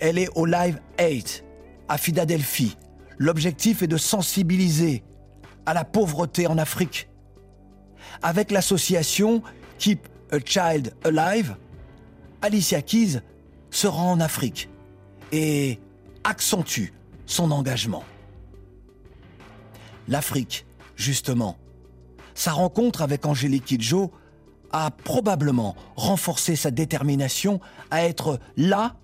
elle 0.00 0.18
est 0.18 0.28
au 0.36 0.46
Live 0.46 0.80
8 1.00 1.44
à 1.88 1.98
Philadelphie. 1.98 2.76
L'objectif 3.18 3.82
est 3.82 3.88
de 3.88 3.96
sensibiliser 3.96 5.02
à 5.66 5.74
la 5.74 5.84
pauvreté 5.84 6.46
en 6.46 6.58
Afrique. 6.58 7.08
Avec 8.22 8.50
l'association 8.50 9.42
Keep 9.78 10.08
a 10.32 10.38
Child 10.44 10.94
Alive, 11.04 11.56
Alicia 12.42 12.82
Keys 12.82 13.20
se 13.70 13.86
rend 13.86 14.12
en 14.12 14.20
Afrique 14.20 14.68
et 15.32 15.78
accentue 16.24 16.92
son 17.26 17.50
engagement. 17.50 18.04
L'Afrique, 20.08 20.66
justement, 20.96 21.56
sa 22.34 22.52
rencontre 22.52 23.02
avec 23.02 23.26
Angélique 23.26 23.66
Kidjo 23.66 24.12
a 24.72 24.90
probablement 24.90 25.76
renforcé 25.96 26.56
sa 26.56 26.70
détermination 26.70 27.60
à 27.90 28.04
être 28.04 28.38
là 28.56 28.96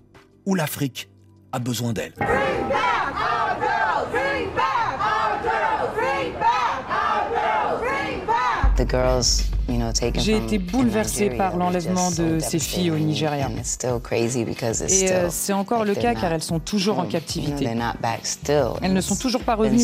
où 0.45 0.55
l'Afrique 0.55 1.09
a 1.51 1.59
besoin 1.59 1.93
d'elle. 1.93 2.13
J'ai 10.17 10.37
été 10.37 10.57
bouleversée 10.59 11.29
par 11.31 11.57
l'enlèvement 11.57 12.11
de 12.11 12.39
ces 12.39 12.59
filles 12.59 12.91
au 12.91 12.97
Nigeria. 12.97 13.49
Et 13.49 15.11
euh, 15.11 15.27
c'est 15.29 15.53
encore 15.53 15.85
le 15.85 15.95
cas 15.95 16.13
car 16.13 16.31
elles 16.33 16.43
sont 16.43 16.59
toujours 16.59 16.99
en 16.99 17.05
captivité. 17.05 17.65
Elles 18.81 18.93
ne 18.93 19.01
sont 19.01 19.15
toujours 19.15 19.41
pas 19.43 19.55
revenues. 19.55 19.79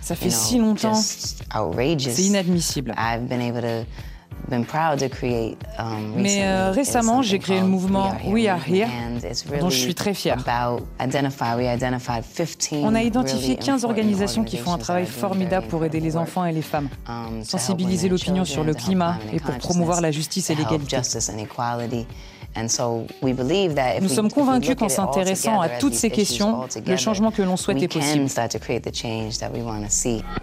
Ça 0.00 0.14
fait 0.16 0.30
si 0.30 0.58
longtemps. 0.58 0.94
C'est 0.94 2.22
inadmissible. 2.22 2.94
Mais 6.16 6.42
euh, 6.42 6.70
récemment, 6.70 7.22
j'ai 7.22 7.38
créé 7.38 7.60
le 7.60 7.66
mouvement 7.66 8.14
We 8.26 8.46
Are 8.46 8.60
Here, 8.68 8.88
dont 9.60 9.70
je 9.70 9.76
suis 9.76 9.94
très 9.94 10.14
fière. 10.14 10.36
On 12.84 12.94
a 12.94 13.02
identifié 13.02 13.56
15 13.56 13.84
organisations 13.84 14.44
qui 14.44 14.56
font 14.56 14.72
un 14.72 14.78
travail 14.78 15.06
formidable 15.06 15.66
pour 15.68 15.84
aider 15.84 16.00
les 16.00 16.16
enfants 16.16 16.44
et 16.44 16.52
les 16.52 16.62
femmes, 16.62 16.88
um, 17.08 17.44
sensibiliser 17.44 18.08
l'opinion 18.08 18.44
sur 18.44 18.64
le 18.64 18.74
climat 18.74 19.18
et 19.32 19.40
pour 19.40 19.56
promouvoir 19.58 20.00
la 20.00 20.10
justice 20.10 20.50
et 20.50 20.54
l'égalité. 20.54 20.96
Nous 22.56 24.08
sommes 24.08 24.30
convaincus 24.30 24.74
qu'en 24.76 24.88
s'intéressant 24.88 25.60
à 25.60 25.68
toutes 25.68 25.94
ces 25.94 26.10
questions, 26.10 26.66
le 26.86 26.96
changement 26.96 27.30
que 27.30 27.42
l'on 27.42 27.56
souhaite 27.56 27.82
est 27.82 27.88
possible. 27.88 28.24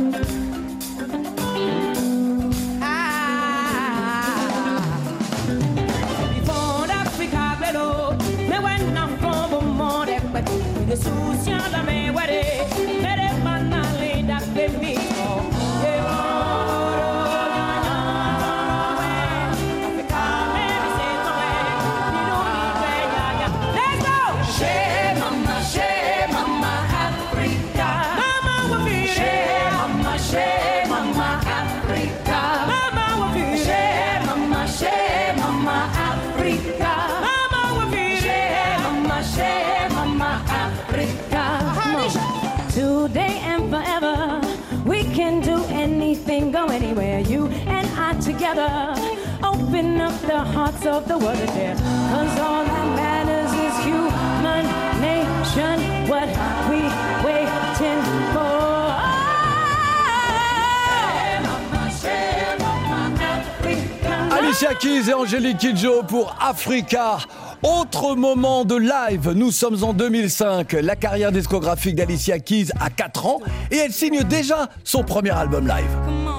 Alicia 64.32 64.74
Keys 64.74 65.10
et 65.10 65.14
Angélique 65.14 65.58
Kidjo 65.58 66.02
pour 66.02 66.36
Africa. 66.40 67.18
Autre 67.62 68.14
moment 68.14 68.64
de 68.64 68.76
live, 68.76 69.32
nous 69.32 69.50
sommes 69.50 69.82
en 69.84 69.92
2005. 69.92 70.72
La 70.72 70.96
carrière 70.96 71.30
discographique 71.32 71.96
d'Alicia 71.96 72.38
Keys 72.38 72.68
a 72.80 72.90
4 72.90 73.26
ans 73.26 73.40
et 73.70 73.76
elle 73.76 73.92
signe 73.92 74.22
déjà 74.24 74.68
son 74.84 75.02
premier 75.02 75.30
album 75.30 75.66
live. 75.66 76.29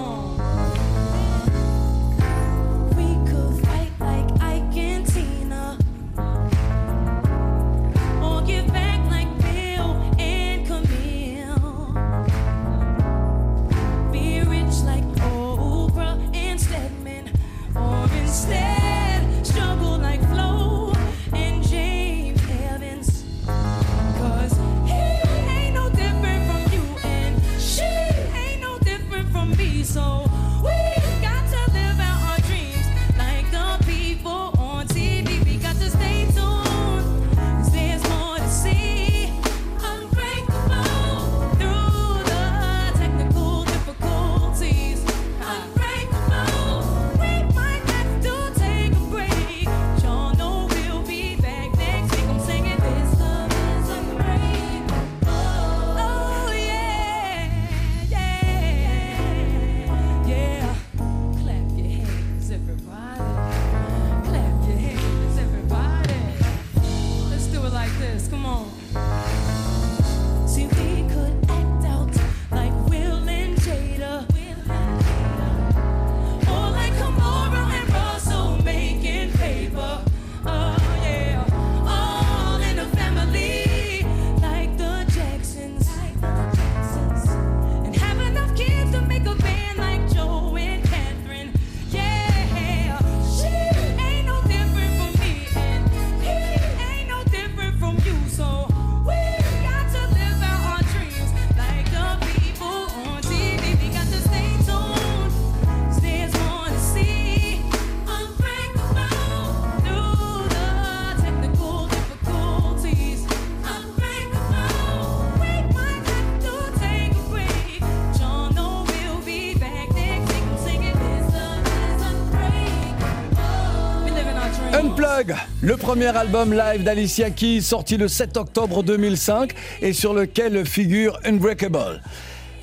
Le 125.63 125.77
premier 125.77 126.07
album 126.07 126.55
live 126.55 126.81
d'Alicia 126.81 127.29
Keys 127.29 127.61
sorti 127.61 127.95
le 127.95 128.07
7 128.07 128.35
octobre 128.37 128.81
2005 128.81 129.53
et 129.83 129.93
sur 129.93 130.15
lequel 130.15 130.65
figure 130.65 131.19
Unbreakable. 131.23 132.01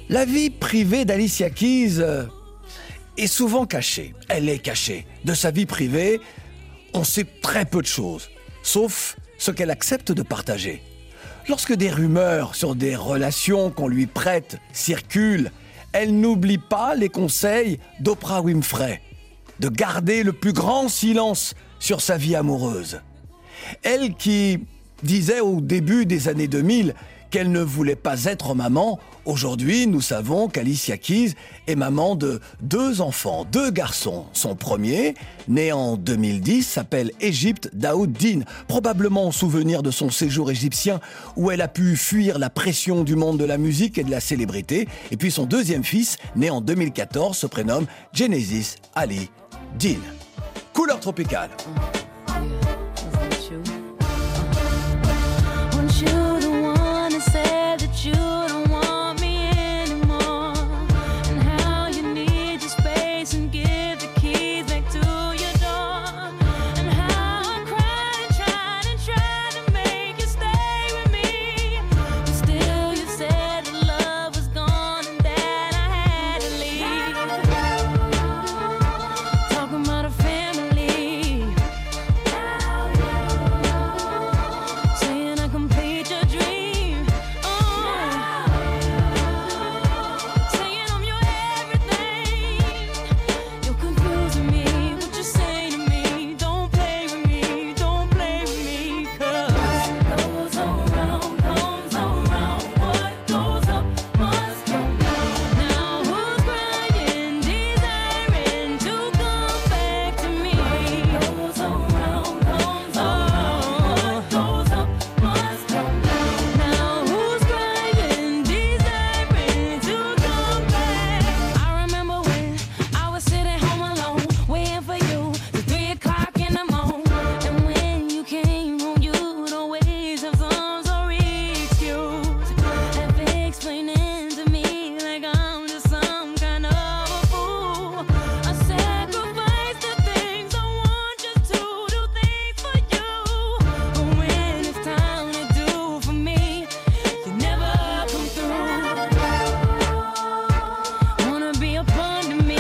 La 0.09 0.25
vie 0.25 0.51
privée 0.51 1.05
d'Alicia 1.05 1.49
Keys 1.49 2.01
euh, 2.01 2.25
est 3.17 3.29
souvent 3.29 3.67
cachée. 3.67 4.17
Elle 4.29 4.49
est 4.49 4.59
cachée. 4.59 5.07
De 5.25 5.33
sa 5.33 5.53
vie 5.53 5.65
privée, 5.65 6.21
on 6.93 7.05
sait 7.05 7.27
très 7.41 7.65
peu 7.67 7.83
de 7.83 7.87
choses, 7.87 8.31
sauf 8.65 9.17
ce 9.39 9.53
qu'elle 9.53 9.71
accepte 9.71 10.11
de 10.11 10.23
partager. 10.23 10.83
Lorsque 11.49 11.75
des 11.75 11.91
rumeurs 11.91 12.57
sur 12.57 12.75
des 12.75 12.97
relations 12.97 13.71
qu'on 13.71 13.87
lui 13.87 14.07
prête 14.07 14.59
circulent, 14.73 15.53
elle 15.93 16.19
n'oublie 16.19 16.59
pas 16.59 16.97
les 16.97 17.11
conseils 17.11 17.79
d'Oprah 18.01 18.43
Winfrey 18.43 19.01
de 19.61 19.69
garder 19.69 20.23
le 20.23 20.33
plus 20.33 20.53
grand 20.53 20.89
silence 20.89 21.55
sur 21.79 22.01
sa 22.01 22.17
vie 22.17 22.37
amoureuse. 22.37 23.01
Elle 23.83 24.15
qui 24.15 24.61
disait 25.03 25.41
au 25.41 25.61
début 25.61 26.07
des 26.07 26.29
années 26.29 26.49
2000 26.49 26.95
qu'elle 27.31 27.53
ne 27.53 27.61
voulait 27.61 27.97
pas 27.97 28.25
être 28.25 28.55
maman, 28.55 28.99
aujourd'hui 29.27 29.87
nous 29.87 30.01
savons 30.01 30.49
qu'Alicia 30.49 30.97
Keys 30.97 31.35
est 31.67 31.75
maman 31.75 32.17
de 32.17 32.41
deux 32.63 33.01
enfants, 33.01 33.45
deux 33.51 33.71
garçons. 33.71 34.25
Son 34.33 34.57
premier, 34.57 35.15
né 35.47 35.73
en 35.73 35.97
2010, 35.97 36.67
s'appelle 36.67 37.13
Égypte 37.21 37.71
Daoud 37.75 38.13
Din, 38.13 38.41
probablement 38.67 39.27
en 39.27 39.33
souvenir 39.33 39.83
de 39.83 39.91
son 39.91 40.11
séjour 40.11 40.51
égyptien 40.51 41.01
où 41.37 41.51
elle 41.51 41.61
a 41.61 41.69
pu 41.69 41.97
fuir 41.97 42.39
la 42.39 42.51
pression 42.51 43.05
du 43.05 43.17
monde 43.17 43.39
de 43.39 43.45
la 43.45 43.59
musique 43.59 43.99
et 43.99 44.05
de 44.05 44.11
la 44.11 44.21
célébrité. 44.21 44.89
Et 45.11 45.17
puis 45.17 45.31
son 45.31 45.45
deuxième 45.45 45.85
fils, 45.85 46.17
né 46.35 46.51
en 46.51 46.61
2014, 46.61 47.37
se 47.37 47.47
prénomme 47.47 47.87
Genesis 48.15 48.77
Ali 48.95 49.31
Din. 49.79 49.99
Couleur 50.79 51.01
tropicale. 51.01 51.51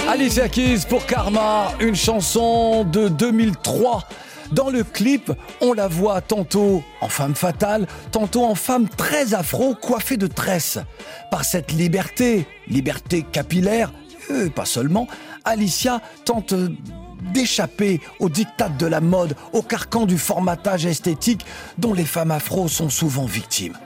Alicia 0.09 0.49
Keys 0.49 0.87
pour 0.89 1.05
Karma, 1.05 1.75
une 1.81 1.95
chanson 1.95 2.83
de 2.83 3.09
2003. 3.09 4.05
Dans 4.53 4.71
le 4.71 4.83
clip, 4.83 5.31
on 5.61 5.75
la 5.75 5.87
voit 5.87 6.23
tantôt 6.23 6.83
en 7.03 7.11
femme 7.11 7.35
fatale, 7.35 7.87
tantôt 8.11 8.47
en 8.47 8.55
femme 8.55 8.89
très 8.89 9.35
afro, 9.35 9.75
coiffée 9.75 10.17
de 10.17 10.27
tresses. 10.27 10.79
Par 11.31 11.45
cette 11.45 11.73
liberté, 11.73 12.47
liberté 12.69 13.23
capillaire, 13.31 13.93
et 14.31 14.49
pas 14.49 14.65
seulement, 14.65 15.09
Alicia 15.45 16.01
tente 16.25 16.55
d'échapper 17.35 18.01
aux 18.19 18.31
dictats 18.31 18.71
de 18.71 18.87
la 18.87 19.03
mode, 19.03 19.37
au 19.53 19.61
carcan 19.61 20.07
du 20.07 20.17
formatage 20.17 20.87
esthétique 20.87 21.45
dont 21.77 21.93
les 21.93 22.07
femmes 22.07 22.31
afro 22.31 22.67
sont 22.69 22.89
souvent 22.89 23.27
victimes. 23.27 23.77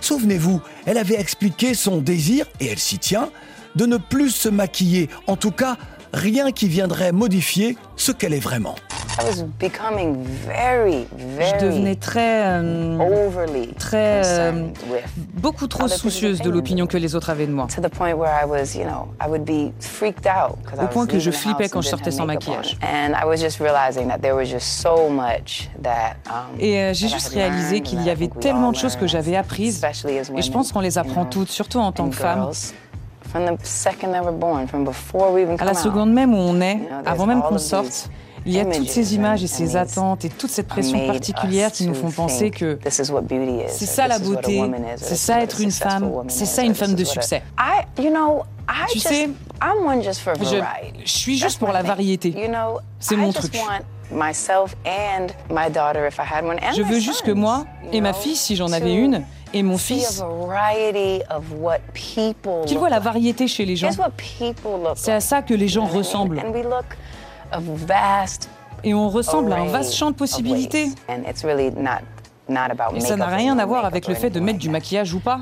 Souvenez-vous, 0.00 0.60
elle 0.86 0.98
avait 0.98 1.20
expliqué 1.20 1.74
son 1.74 1.98
désir, 1.98 2.46
et 2.58 2.66
elle 2.66 2.80
s'y 2.80 2.98
tient, 2.98 3.30
de 3.78 3.86
ne 3.86 3.96
plus 3.96 4.30
se 4.30 4.48
maquiller, 4.48 5.08
en 5.28 5.36
tout 5.36 5.52
cas 5.52 5.76
rien 6.12 6.50
qui 6.52 6.68
viendrait 6.68 7.12
modifier 7.12 7.76
ce 7.96 8.12
qu'elle 8.12 8.34
est 8.34 8.40
vraiment. 8.40 8.74
Je 11.40 11.64
devenais 11.64 11.96
très, 11.96 12.46
euh, 12.46 12.98
très, 13.78 14.22
euh, 14.24 14.68
beaucoup 15.34 15.66
trop 15.66 15.88
soucieuse 15.88 16.40
de 16.40 16.50
l'opinion 16.50 16.86
que 16.86 16.96
les 16.96 17.14
autres 17.16 17.30
avaient 17.30 17.46
de 17.46 17.52
moi. 17.52 17.66
Au 20.80 20.86
point 20.86 21.06
que 21.06 21.18
je 21.18 21.30
flippais 21.30 21.68
quand 21.68 21.82
je 21.82 21.88
sortais 21.88 22.10
sans 22.10 22.26
maquillage. 22.26 22.78
Et 26.58 26.80
euh, 26.80 26.94
j'ai 26.94 27.08
juste 27.08 27.28
réalisé 27.28 27.80
qu'il 27.80 28.02
y 28.02 28.10
avait 28.10 28.28
tellement 28.28 28.72
de 28.72 28.76
choses 28.76 28.96
que 28.96 29.06
j'avais 29.06 29.36
apprises, 29.36 29.84
et 30.36 30.42
je 30.42 30.50
pense 30.50 30.72
qu'on 30.72 30.80
les 30.80 30.98
apprend 30.98 31.24
toutes, 31.24 31.50
surtout 31.50 31.78
en 31.78 31.92
tant 31.92 32.08
que 32.08 32.16
femme. 32.16 32.50
À 35.60 35.64
la 35.64 35.74
seconde 35.74 36.12
même 36.12 36.32
où 36.34 36.38
on 36.38 36.60
est, 36.60 36.80
avant 37.06 37.26
même 37.26 37.42
qu'on 37.42 37.58
sorte, 37.58 38.10
il 38.46 38.52
y 38.52 38.60
a 38.60 38.64
toutes 38.64 38.88
ces 38.88 39.14
images 39.14 39.42
et 39.44 39.46
ces 39.46 39.76
attentes 39.76 40.24
et 40.24 40.28
toute 40.30 40.50
cette 40.50 40.68
pression 40.68 41.06
particulière 41.06 41.70
qui 41.70 41.86
nous 41.86 41.94
font 41.94 42.10
penser 42.10 42.50
que 42.50 42.78
c'est 43.68 43.84
ça 43.86 44.06
la 44.08 44.18
beauté, 44.18 44.62
c'est 44.96 45.16
ça 45.16 45.42
être 45.42 45.60
une 45.60 45.70
femme, 45.70 46.10
c'est 46.28 46.46
ça 46.46 46.62
une 46.62 46.74
femme 46.74 46.94
de 46.94 47.04
succès. 47.04 47.42
Tu 48.90 48.98
sais, 49.00 49.28
je, 50.40 50.56
je 51.04 51.10
suis 51.10 51.36
juste 51.38 51.58
pour 51.58 51.72
la 51.72 51.82
variété. 51.82 52.34
C'est 53.00 53.16
mon 53.16 53.32
truc. 53.32 53.52
Je 56.74 56.82
veux 56.82 57.00
juste 57.00 57.22
que 57.22 57.32
moi 57.32 57.66
et 57.92 58.00
ma 58.00 58.12
fille, 58.14 58.36
si 58.36 58.56
j'en 58.56 58.72
avais 58.72 58.94
une, 58.94 59.24
et 59.54 59.62
mon 59.62 59.78
fils, 59.78 60.22
qu'ils 62.66 62.78
voient 62.78 62.90
la 62.90 63.00
variété 63.00 63.46
chez 63.48 63.64
les 63.64 63.76
gens. 63.76 63.90
C'est 64.94 65.12
à 65.12 65.20
ça 65.20 65.42
que 65.42 65.54
les 65.54 65.68
gens 65.68 65.86
ressemblent. 65.86 66.42
Et 68.84 68.94
on 68.94 69.08
ressemble 69.08 69.52
à 69.52 69.56
un 69.56 69.66
vaste 69.66 69.94
champ 69.94 70.10
de 70.10 70.16
possibilités. 70.16 70.88
Et 72.94 73.00
ça 73.00 73.16
n'a 73.16 73.26
rien 73.26 73.58
à 73.58 73.66
voir 73.66 73.84
avec 73.84 74.08
le 74.08 74.14
fait 74.14 74.30
de 74.30 74.40
mettre 74.40 74.58
du 74.58 74.70
maquillage 74.70 75.12
ou 75.14 75.20
pas. 75.20 75.40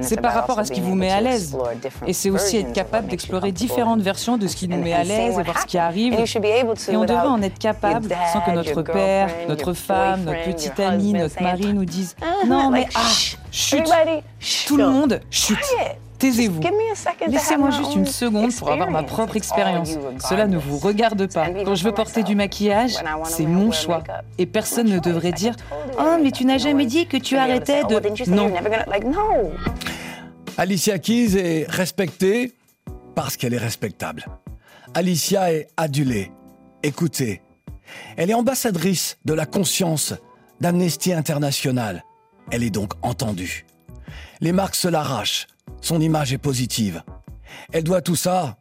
C'est 0.00 0.20
par 0.20 0.34
rapport 0.34 0.58
à 0.58 0.64
ce 0.64 0.72
qui 0.72 0.80
vous 0.80 0.94
met 0.94 1.10
à 1.10 1.20
l'aise. 1.20 1.56
Et 2.06 2.12
c'est 2.12 2.30
aussi 2.30 2.58
être 2.58 2.72
capable 2.72 3.08
d'explorer 3.08 3.52
différentes 3.52 4.00
versions 4.00 4.36
de 4.36 4.46
ce 4.46 4.56
qui 4.56 4.68
nous 4.68 4.80
met 4.80 4.92
à 4.92 5.04
l'aise 5.04 5.38
et 5.38 5.42
voir 5.42 5.60
ce 5.60 5.66
qui 5.66 5.78
arrive. 5.78 6.14
Et 6.14 6.96
on 6.96 7.04
devrait 7.04 7.26
en 7.26 7.42
être 7.42 7.58
capable 7.58 8.08
sans 8.32 8.40
que 8.40 8.50
notre 8.50 8.82
père, 8.82 9.28
notre 9.48 9.72
femme, 9.72 10.24
notre 10.24 10.44
petite 10.44 10.78
amie, 10.80 11.12
notre 11.12 11.42
mari 11.42 11.72
nous 11.72 11.84
disent 11.84 12.16
Non, 12.46 12.70
mais 12.70 12.86
ah, 12.94 13.00
chut, 13.50 13.82
tout 14.66 14.76
le 14.76 14.88
monde, 14.88 15.20
chut. 15.30 15.58
Taisez-vous. 16.20 16.60
Laissez-moi 17.28 17.70
juste 17.70 17.94
une 17.96 18.06
seconde 18.06 18.54
pour 18.54 18.70
avoir 18.70 18.90
ma 18.90 19.02
propre 19.02 19.36
expérience. 19.36 19.96
Cela 20.28 20.46
ne 20.46 20.58
vous 20.58 20.78
regarde 20.78 21.32
pas. 21.32 21.48
Quand 21.64 21.74
je 21.74 21.82
veux 21.82 21.92
porter 21.92 22.22
du 22.22 22.34
maquillage, 22.34 22.96
c'est 23.24 23.46
mon 23.46 23.72
choix. 23.72 24.02
Et 24.36 24.44
personne 24.46 24.88
ne 24.88 24.98
devrait 24.98 25.32
dire 25.32 25.56
Oh, 25.98 26.16
mais 26.22 26.30
tu 26.30 26.44
n'as 26.44 26.58
jamais 26.58 26.84
dit 26.84 27.06
que 27.06 27.16
tu 27.16 27.36
arrêtais 27.36 27.84
de. 27.84 28.30
Non. 28.30 28.52
Alicia 30.58 30.98
Keys 30.98 31.36
est 31.36 31.70
respectée 31.70 32.52
parce 33.14 33.38
qu'elle 33.38 33.54
est 33.54 33.58
respectable. 33.58 34.26
Alicia 34.92 35.52
est 35.52 35.68
adulée, 35.78 36.30
écoutée. 36.82 37.40
Elle 38.18 38.30
est 38.30 38.34
ambassadrice 38.34 39.16
de 39.24 39.32
la 39.32 39.46
conscience 39.46 40.12
d'Amnesty 40.60 41.14
International. 41.14 42.04
Elle 42.50 42.62
est 42.62 42.70
donc 42.70 42.92
entendue. 43.00 43.64
Les 44.40 44.52
marques 44.52 44.74
se 44.74 44.88
l'arrachent 44.88 45.46
son 45.80 46.00
image 46.00 46.32
est 46.32 46.38
positive. 46.38 47.02
Elle 47.72 47.84
doit 47.84 48.02
tout 48.02 48.16
ça 48.16 48.56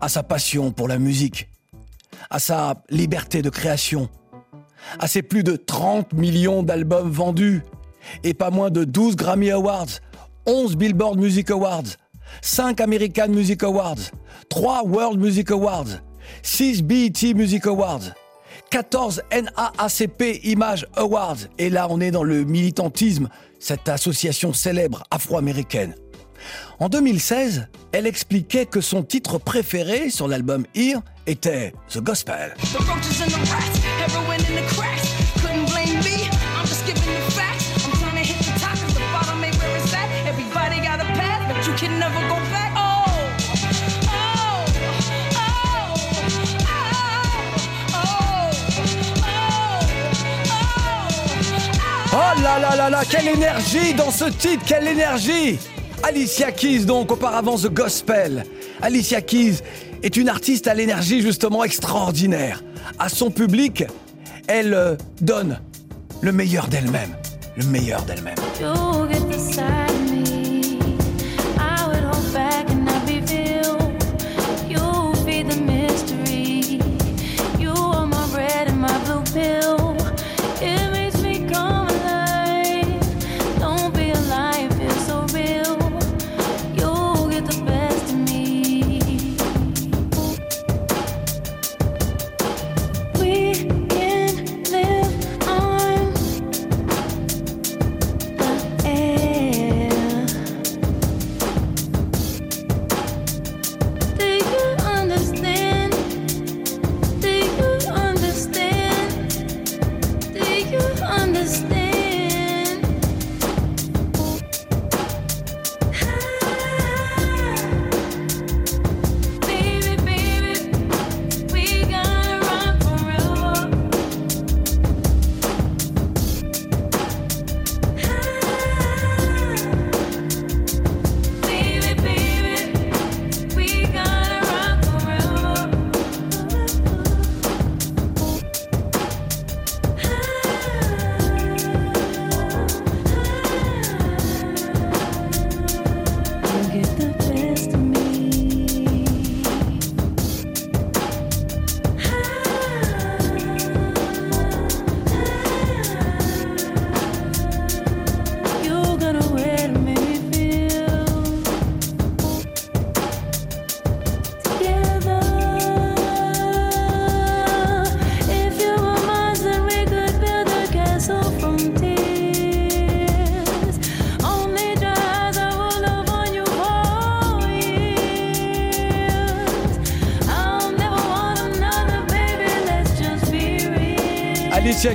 à 0.00 0.08
sa 0.08 0.22
passion 0.22 0.72
pour 0.72 0.88
la 0.88 0.98
musique, 0.98 1.48
à 2.30 2.38
sa 2.38 2.82
liberté 2.90 3.42
de 3.42 3.50
création, 3.50 4.08
à 4.98 5.06
ses 5.06 5.22
plus 5.22 5.44
de 5.44 5.56
30 5.56 6.12
millions 6.12 6.62
d'albums 6.62 7.10
vendus 7.10 7.62
et 8.22 8.34
pas 8.34 8.50
moins 8.50 8.70
de 8.70 8.84
12 8.84 9.16
Grammy 9.16 9.50
Awards, 9.50 10.00
11 10.46 10.76
Billboard 10.76 11.18
Music 11.18 11.50
Awards, 11.50 11.96
5 12.42 12.80
American 12.80 13.28
Music 13.28 13.62
Awards, 13.62 14.10
3 14.48 14.84
World 14.84 15.20
Music 15.20 15.50
Awards, 15.50 16.00
6 16.42 16.82
BET 16.82 17.34
Music 17.34 17.66
Awards, 17.66 18.12
14 18.70 19.22
NAACP 19.30 20.40
Image 20.44 20.86
Awards. 20.96 21.48
Et 21.58 21.70
là, 21.70 21.86
on 21.90 22.00
est 22.00 22.10
dans 22.10 22.24
le 22.24 22.44
militantisme, 22.44 23.28
cette 23.58 23.88
association 23.88 24.52
célèbre 24.52 25.04
afro-américaine. 25.10 25.94
En 26.80 26.88
2016, 26.88 27.68
elle 27.92 28.06
expliquait 28.06 28.66
que 28.66 28.80
son 28.80 29.04
titre 29.04 29.38
préféré 29.38 30.10
sur 30.10 30.26
l'album 30.26 30.66
Here 30.74 31.00
était 31.26 31.72
The 31.88 31.98
Gospel. 31.98 32.54
Oh 52.16 52.42
là 52.42 52.58
là 52.58 52.76
là 52.76 52.90
là, 52.90 53.02
quelle 53.08 53.28
énergie 53.28 53.94
dans 53.94 54.10
ce 54.10 54.24
titre, 54.24 54.62
quelle 54.66 54.88
énergie 54.88 55.58
Alicia 56.06 56.52
Keys, 56.52 56.84
donc 56.84 57.10
auparavant 57.10 57.56
The 57.56 57.72
Gospel. 57.72 58.44
Alicia 58.82 59.22
Keys 59.22 59.60
est 60.02 60.18
une 60.18 60.28
artiste 60.28 60.66
à 60.66 60.74
l'énergie 60.74 61.22
justement 61.22 61.64
extraordinaire. 61.64 62.62
À 62.98 63.08
son 63.08 63.30
public, 63.30 63.84
elle 64.46 64.74
euh, 64.74 64.96
donne 65.22 65.60
le 66.20 66.32
meilleur 66.32 66.68
d'elle-même. 66.68 67.16
Le 67.56 67.64
meilleur 67.64 68.02
d'elle-même. 68.02 68.34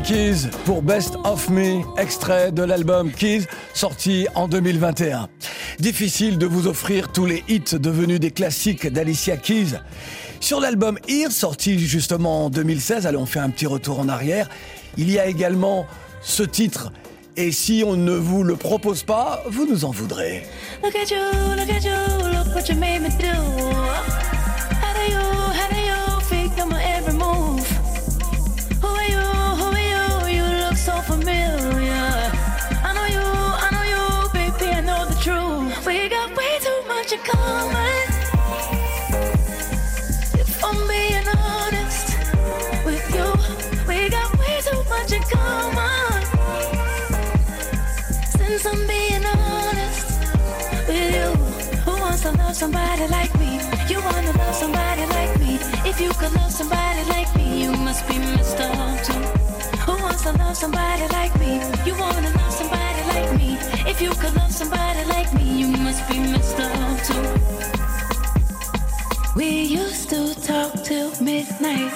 Keys 0.09 0.49
pour 0.65 0.81
Best 0.81 1.17
of 1.23 1.49
Me, 1.51 1.81
extrait 1.95 2.51
de 2.51 2.63
l'album 2.63 3.11
Keys 3.11 3.45
sorti 3.75 4.25
en 4.33 4.47
2021. 4.47 5.29
Difficile 5.77 6.39
de 6.39 6.47
vous 6.47 6.65
offrir 6.65 7.11
tous 7.11 7.27
les 7.27 7.43
hits 7.47 7.77
devenus 7.79 8.19
des 8.19 8.31
classiques 8.31 8.87
d'Alicia 8.87 9.37
Keys. 9.37 9.75
Sur 10.39 10.61
l'album 10.61 10.97
Here, 11.07 11.31
sorti 11.31 11.77
justement 11.77 12.45
en 12.45 12.49
2016, 12.49 13.05
allez 13.05 13.17
on 13.17 13.27
fait 13.27 13.37
un 13.37 13.51
petit 13.51 13.67
retour 13.67 13.99
en 13.99 14.09
arrière, 14.09 14.49
il 14.97 15.11
y 15.11 15.19
a 15.19 15.27
également 15.27 15.85
ce 16.23 16.41
titre 16.41 16.91
et 17.37 17.51
si 17.51 17.83
on 17.85 17.95
ne 17.95 18.13
vous 18.13 18.41
le 18.41 18.55
propose 18.55 19.03
pas, 19.03 19.43
vous 19.47 19.67
nous 19.67 19.85
en 19.85 19.91
voudrez. 19.91 20.41
Look 20.83 20.95
at 20.95 21.11
you, 21.11 21.55
look 21.55 21.69
at 21.69 21.83
you, 21.83 22.35
look 22.35 22.55
what 22.55 22.67
you 22.67 22.79
made 22.79 23.03
me 23.03 23.09
do. 23.09 24.28
Somebody 52.59 53.07
like 53.07 53.33
me? 53.39 53.57
You 53.87 54.01
wanna 54.01 54.33
love 54.37 54.53
somebody 54.53 55.05
like 55.05 55.39
me? 55.39 55.55
If 55.89 56.01
you 56.01 56.09
could 56.09 56.33
love 56.35 56.51
somebody 56.51 57.07
like 57.09 57.33
me, 57.37 57.63
you 57.63 57.71
must 57.71 58.05
be 58.09 58.17
messed 58.19 58.59
up 58.59 59.01
too. 59.05 59.13
Who 59.85 59.93
wants 60.03 60.23
to 60.23 60.33
love 60.33 60.57
somebody 60.57 61.07
like 61.13 61.33
me? 61.39 61.61
You 61.85 61.95
wanna 61.97 62.29
love 62.31 62.51
somebody? 62.51 62.68
If 63.91 63.99
you 64.03 64.11
could 64.11 64.35
love 64.35 64.51
somebody 64.51 65.03
like 65.05 65.33
me, 65.33 65.61
you 65.61 65.67
must 65.67 66.07
be 66.07 66.19
messed 66.19 66.59
up 66.59 67.03
too. 67.07 67.25
We 69.35 69.63
used 69.63 70.11
to 70.11 70.35
talk 70.39 70.83
till 70.83 71.09
midnight. 71.19 71.91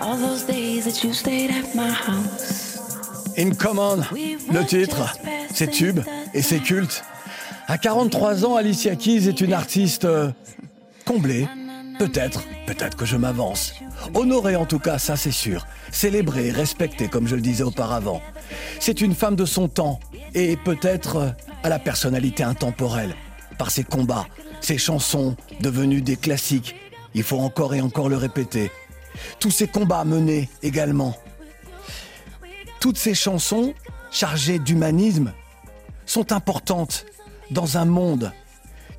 All 0.00 0.16
those 0.16 0.44
days 0.44 0.86
that 0.86 1.04
you 1.04 1.12
stayed 1.12 1.50
at 1.50 1.74
my 1.74 1.90
house. 1.90 2.96
In 3.36 3.54
Common, 3.54 4.06
le 4.50 4.64
titre, 4.64 5.14
c'est 5.52 5.70
tube 5.70 6.00
et 6.32 6.40
c'est 6.40 6.60
culte. 6.60 7.04
À 7.68 7.76
43 7.76 8.46
ans, 8.46 8.56
Alicia 8.56 8.96
Keys 8.96 9.28
est 9.28 9.42
une 9.42 9.52
artiste 9.52 10.06
euh, 10.06 10.30
comblée. 11.04 11.46
Peut-être, 11.98 12.42
peut-être 12.66 12.96
que 12.96 13.04
je 13.04 13.16
m'avance. 13.16 13.74
Honorée 14.14 14.56
en 14.56 14.66
tout 14.66 14.78
cas, 14.78 14.98
ça 14.98 15.16
c'est 15.16 15.30
sûr. 15.30 15.66
Célébrée, 15.90 16.50
respectée 16.50 17.08
comme 17.08 17.28
je 17.28 17.36
le 17.36 17.40
disais 17.40 17.62
auparavant. 17.62 18.20
C'est 18.80 19.00
une 19.00 19.14
femme 19.14 19.36
de 19.36 19.44
son 19.44 19.68
temps 19.68 20.00
et 20.34 20.56
peut-être 20.56 21.16
euh, 21.16 21.30
à 21.62 21.68
la 21.68 21.78
personnalité 21.78 22.42
intemporelle. 22.42 23.14
Par 23.58 23.70
ses 23.70 23.84
combats, 23.84 24.26
ses 24.60 24.78
chansons 24.78 25.36
devenues 25.60 26.02
des 26.02 26.16
classiques. 26.16 26.74
Il 27.14 27.22
faut 27.22 27.38
encore 27.38 27.74
et 27.74 27.80
encore 27.80 28.08
le 28.08 28.16
répéter. 28.16 28.70
Tous 29.38 29.50
ces 29.52 29.68
combats 29.68 30.04
menés 30.04 30.48
également 30.62 31.16
toutes 32.84 32.98
ces 32.98 33.14
chansons 33.14 33.72
chargées 34.10 34.58
d'humanisme 34.58 35.32
sont 36.04 36.32
importantes 36.32 37.06
dans 37.50 37.78
un 37.78 37.86
monde 37.86 38.30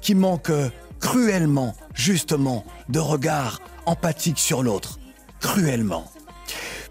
qui 0.01 0.15
manque 0.15 0.51
cruellement, 0.99 1.75
justement, 1.95 2.65
de 2.89 2.99
regard 2.99 3.61
empathique 3.85 4.39
sur 4.39 4.61
l'autre. 4.61 4.99
Cruellement. 5.39 6.05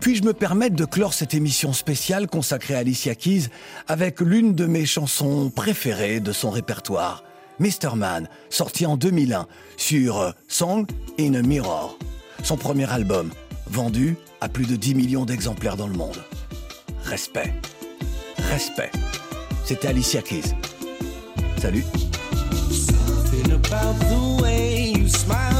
Puis-je 0.00 0.22
me 0.22 0.32
permettre 0.32 0.76
de 0.76 0.84
clore 0.84 1.14
cette 1.14 1.34
émission 1.34 1.72
spéciale 1.72 2.26
consacrée 2.26 2.74
à 2.74 2.78
Alicia 2.78 3.14
Keys 3.14 3.48
avec 3.88 4.20
l'une 4.20 4.54
de 4.54 4.66
mes 4.66 4.86
chansons 4.86 5.50
préférées 5.50 6.20
de 6.20 6.32
son 6.32 6.50
répertoire, 6.50 7.24
Mr. 7.60 7.94
Man, 7.94 8.28
sorti 8.50 8.84
en 8.84 8.96
2001 8.96 9.46
sur 9.76 10.34
Song 10.48 10.86
in 11.18 11.34
a 11.34 11.42
Mirror, 11.42 11.98
son 12.42 12.56
premier 12.56 12.90
album, 12.90 13.30
vendu 13.66 14.16
à 14.40 14.48
plus 14.48 14.66
de 14.66 14.76
10 14.76 14.94
millions 14.94 15.24
d'exemplaires 15.24 15.76
dans 15.76 15.88
le 15.88 15.94
monde. 15.94 16.22
Respect. 17.04 17.54
Respect. 18.50 18.90
C'était 19.64 19.88
Alicia 19.88 20.20
Keys. 20.20 20.54
Salut. 21.58 21.84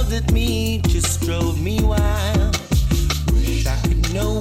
Smiled 0.05 0.25
at 0.25 0.33
me 0.33 0.79
just 0.89 1.21
drove 1.23 1.61
me 1.61 1.81
wild. 1.83 2.57
Wish 3.33 3.67
I 3.67 3.77
could 3.83 4.15
know 4.15 4.39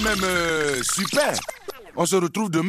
même 0.00 0.24
euh, 0.24 0.82
super. 0.82 1.32
On 1.96 2.06
se 2.06 2.16
retrouve 2.16 2.50
demain. 2.50 2.68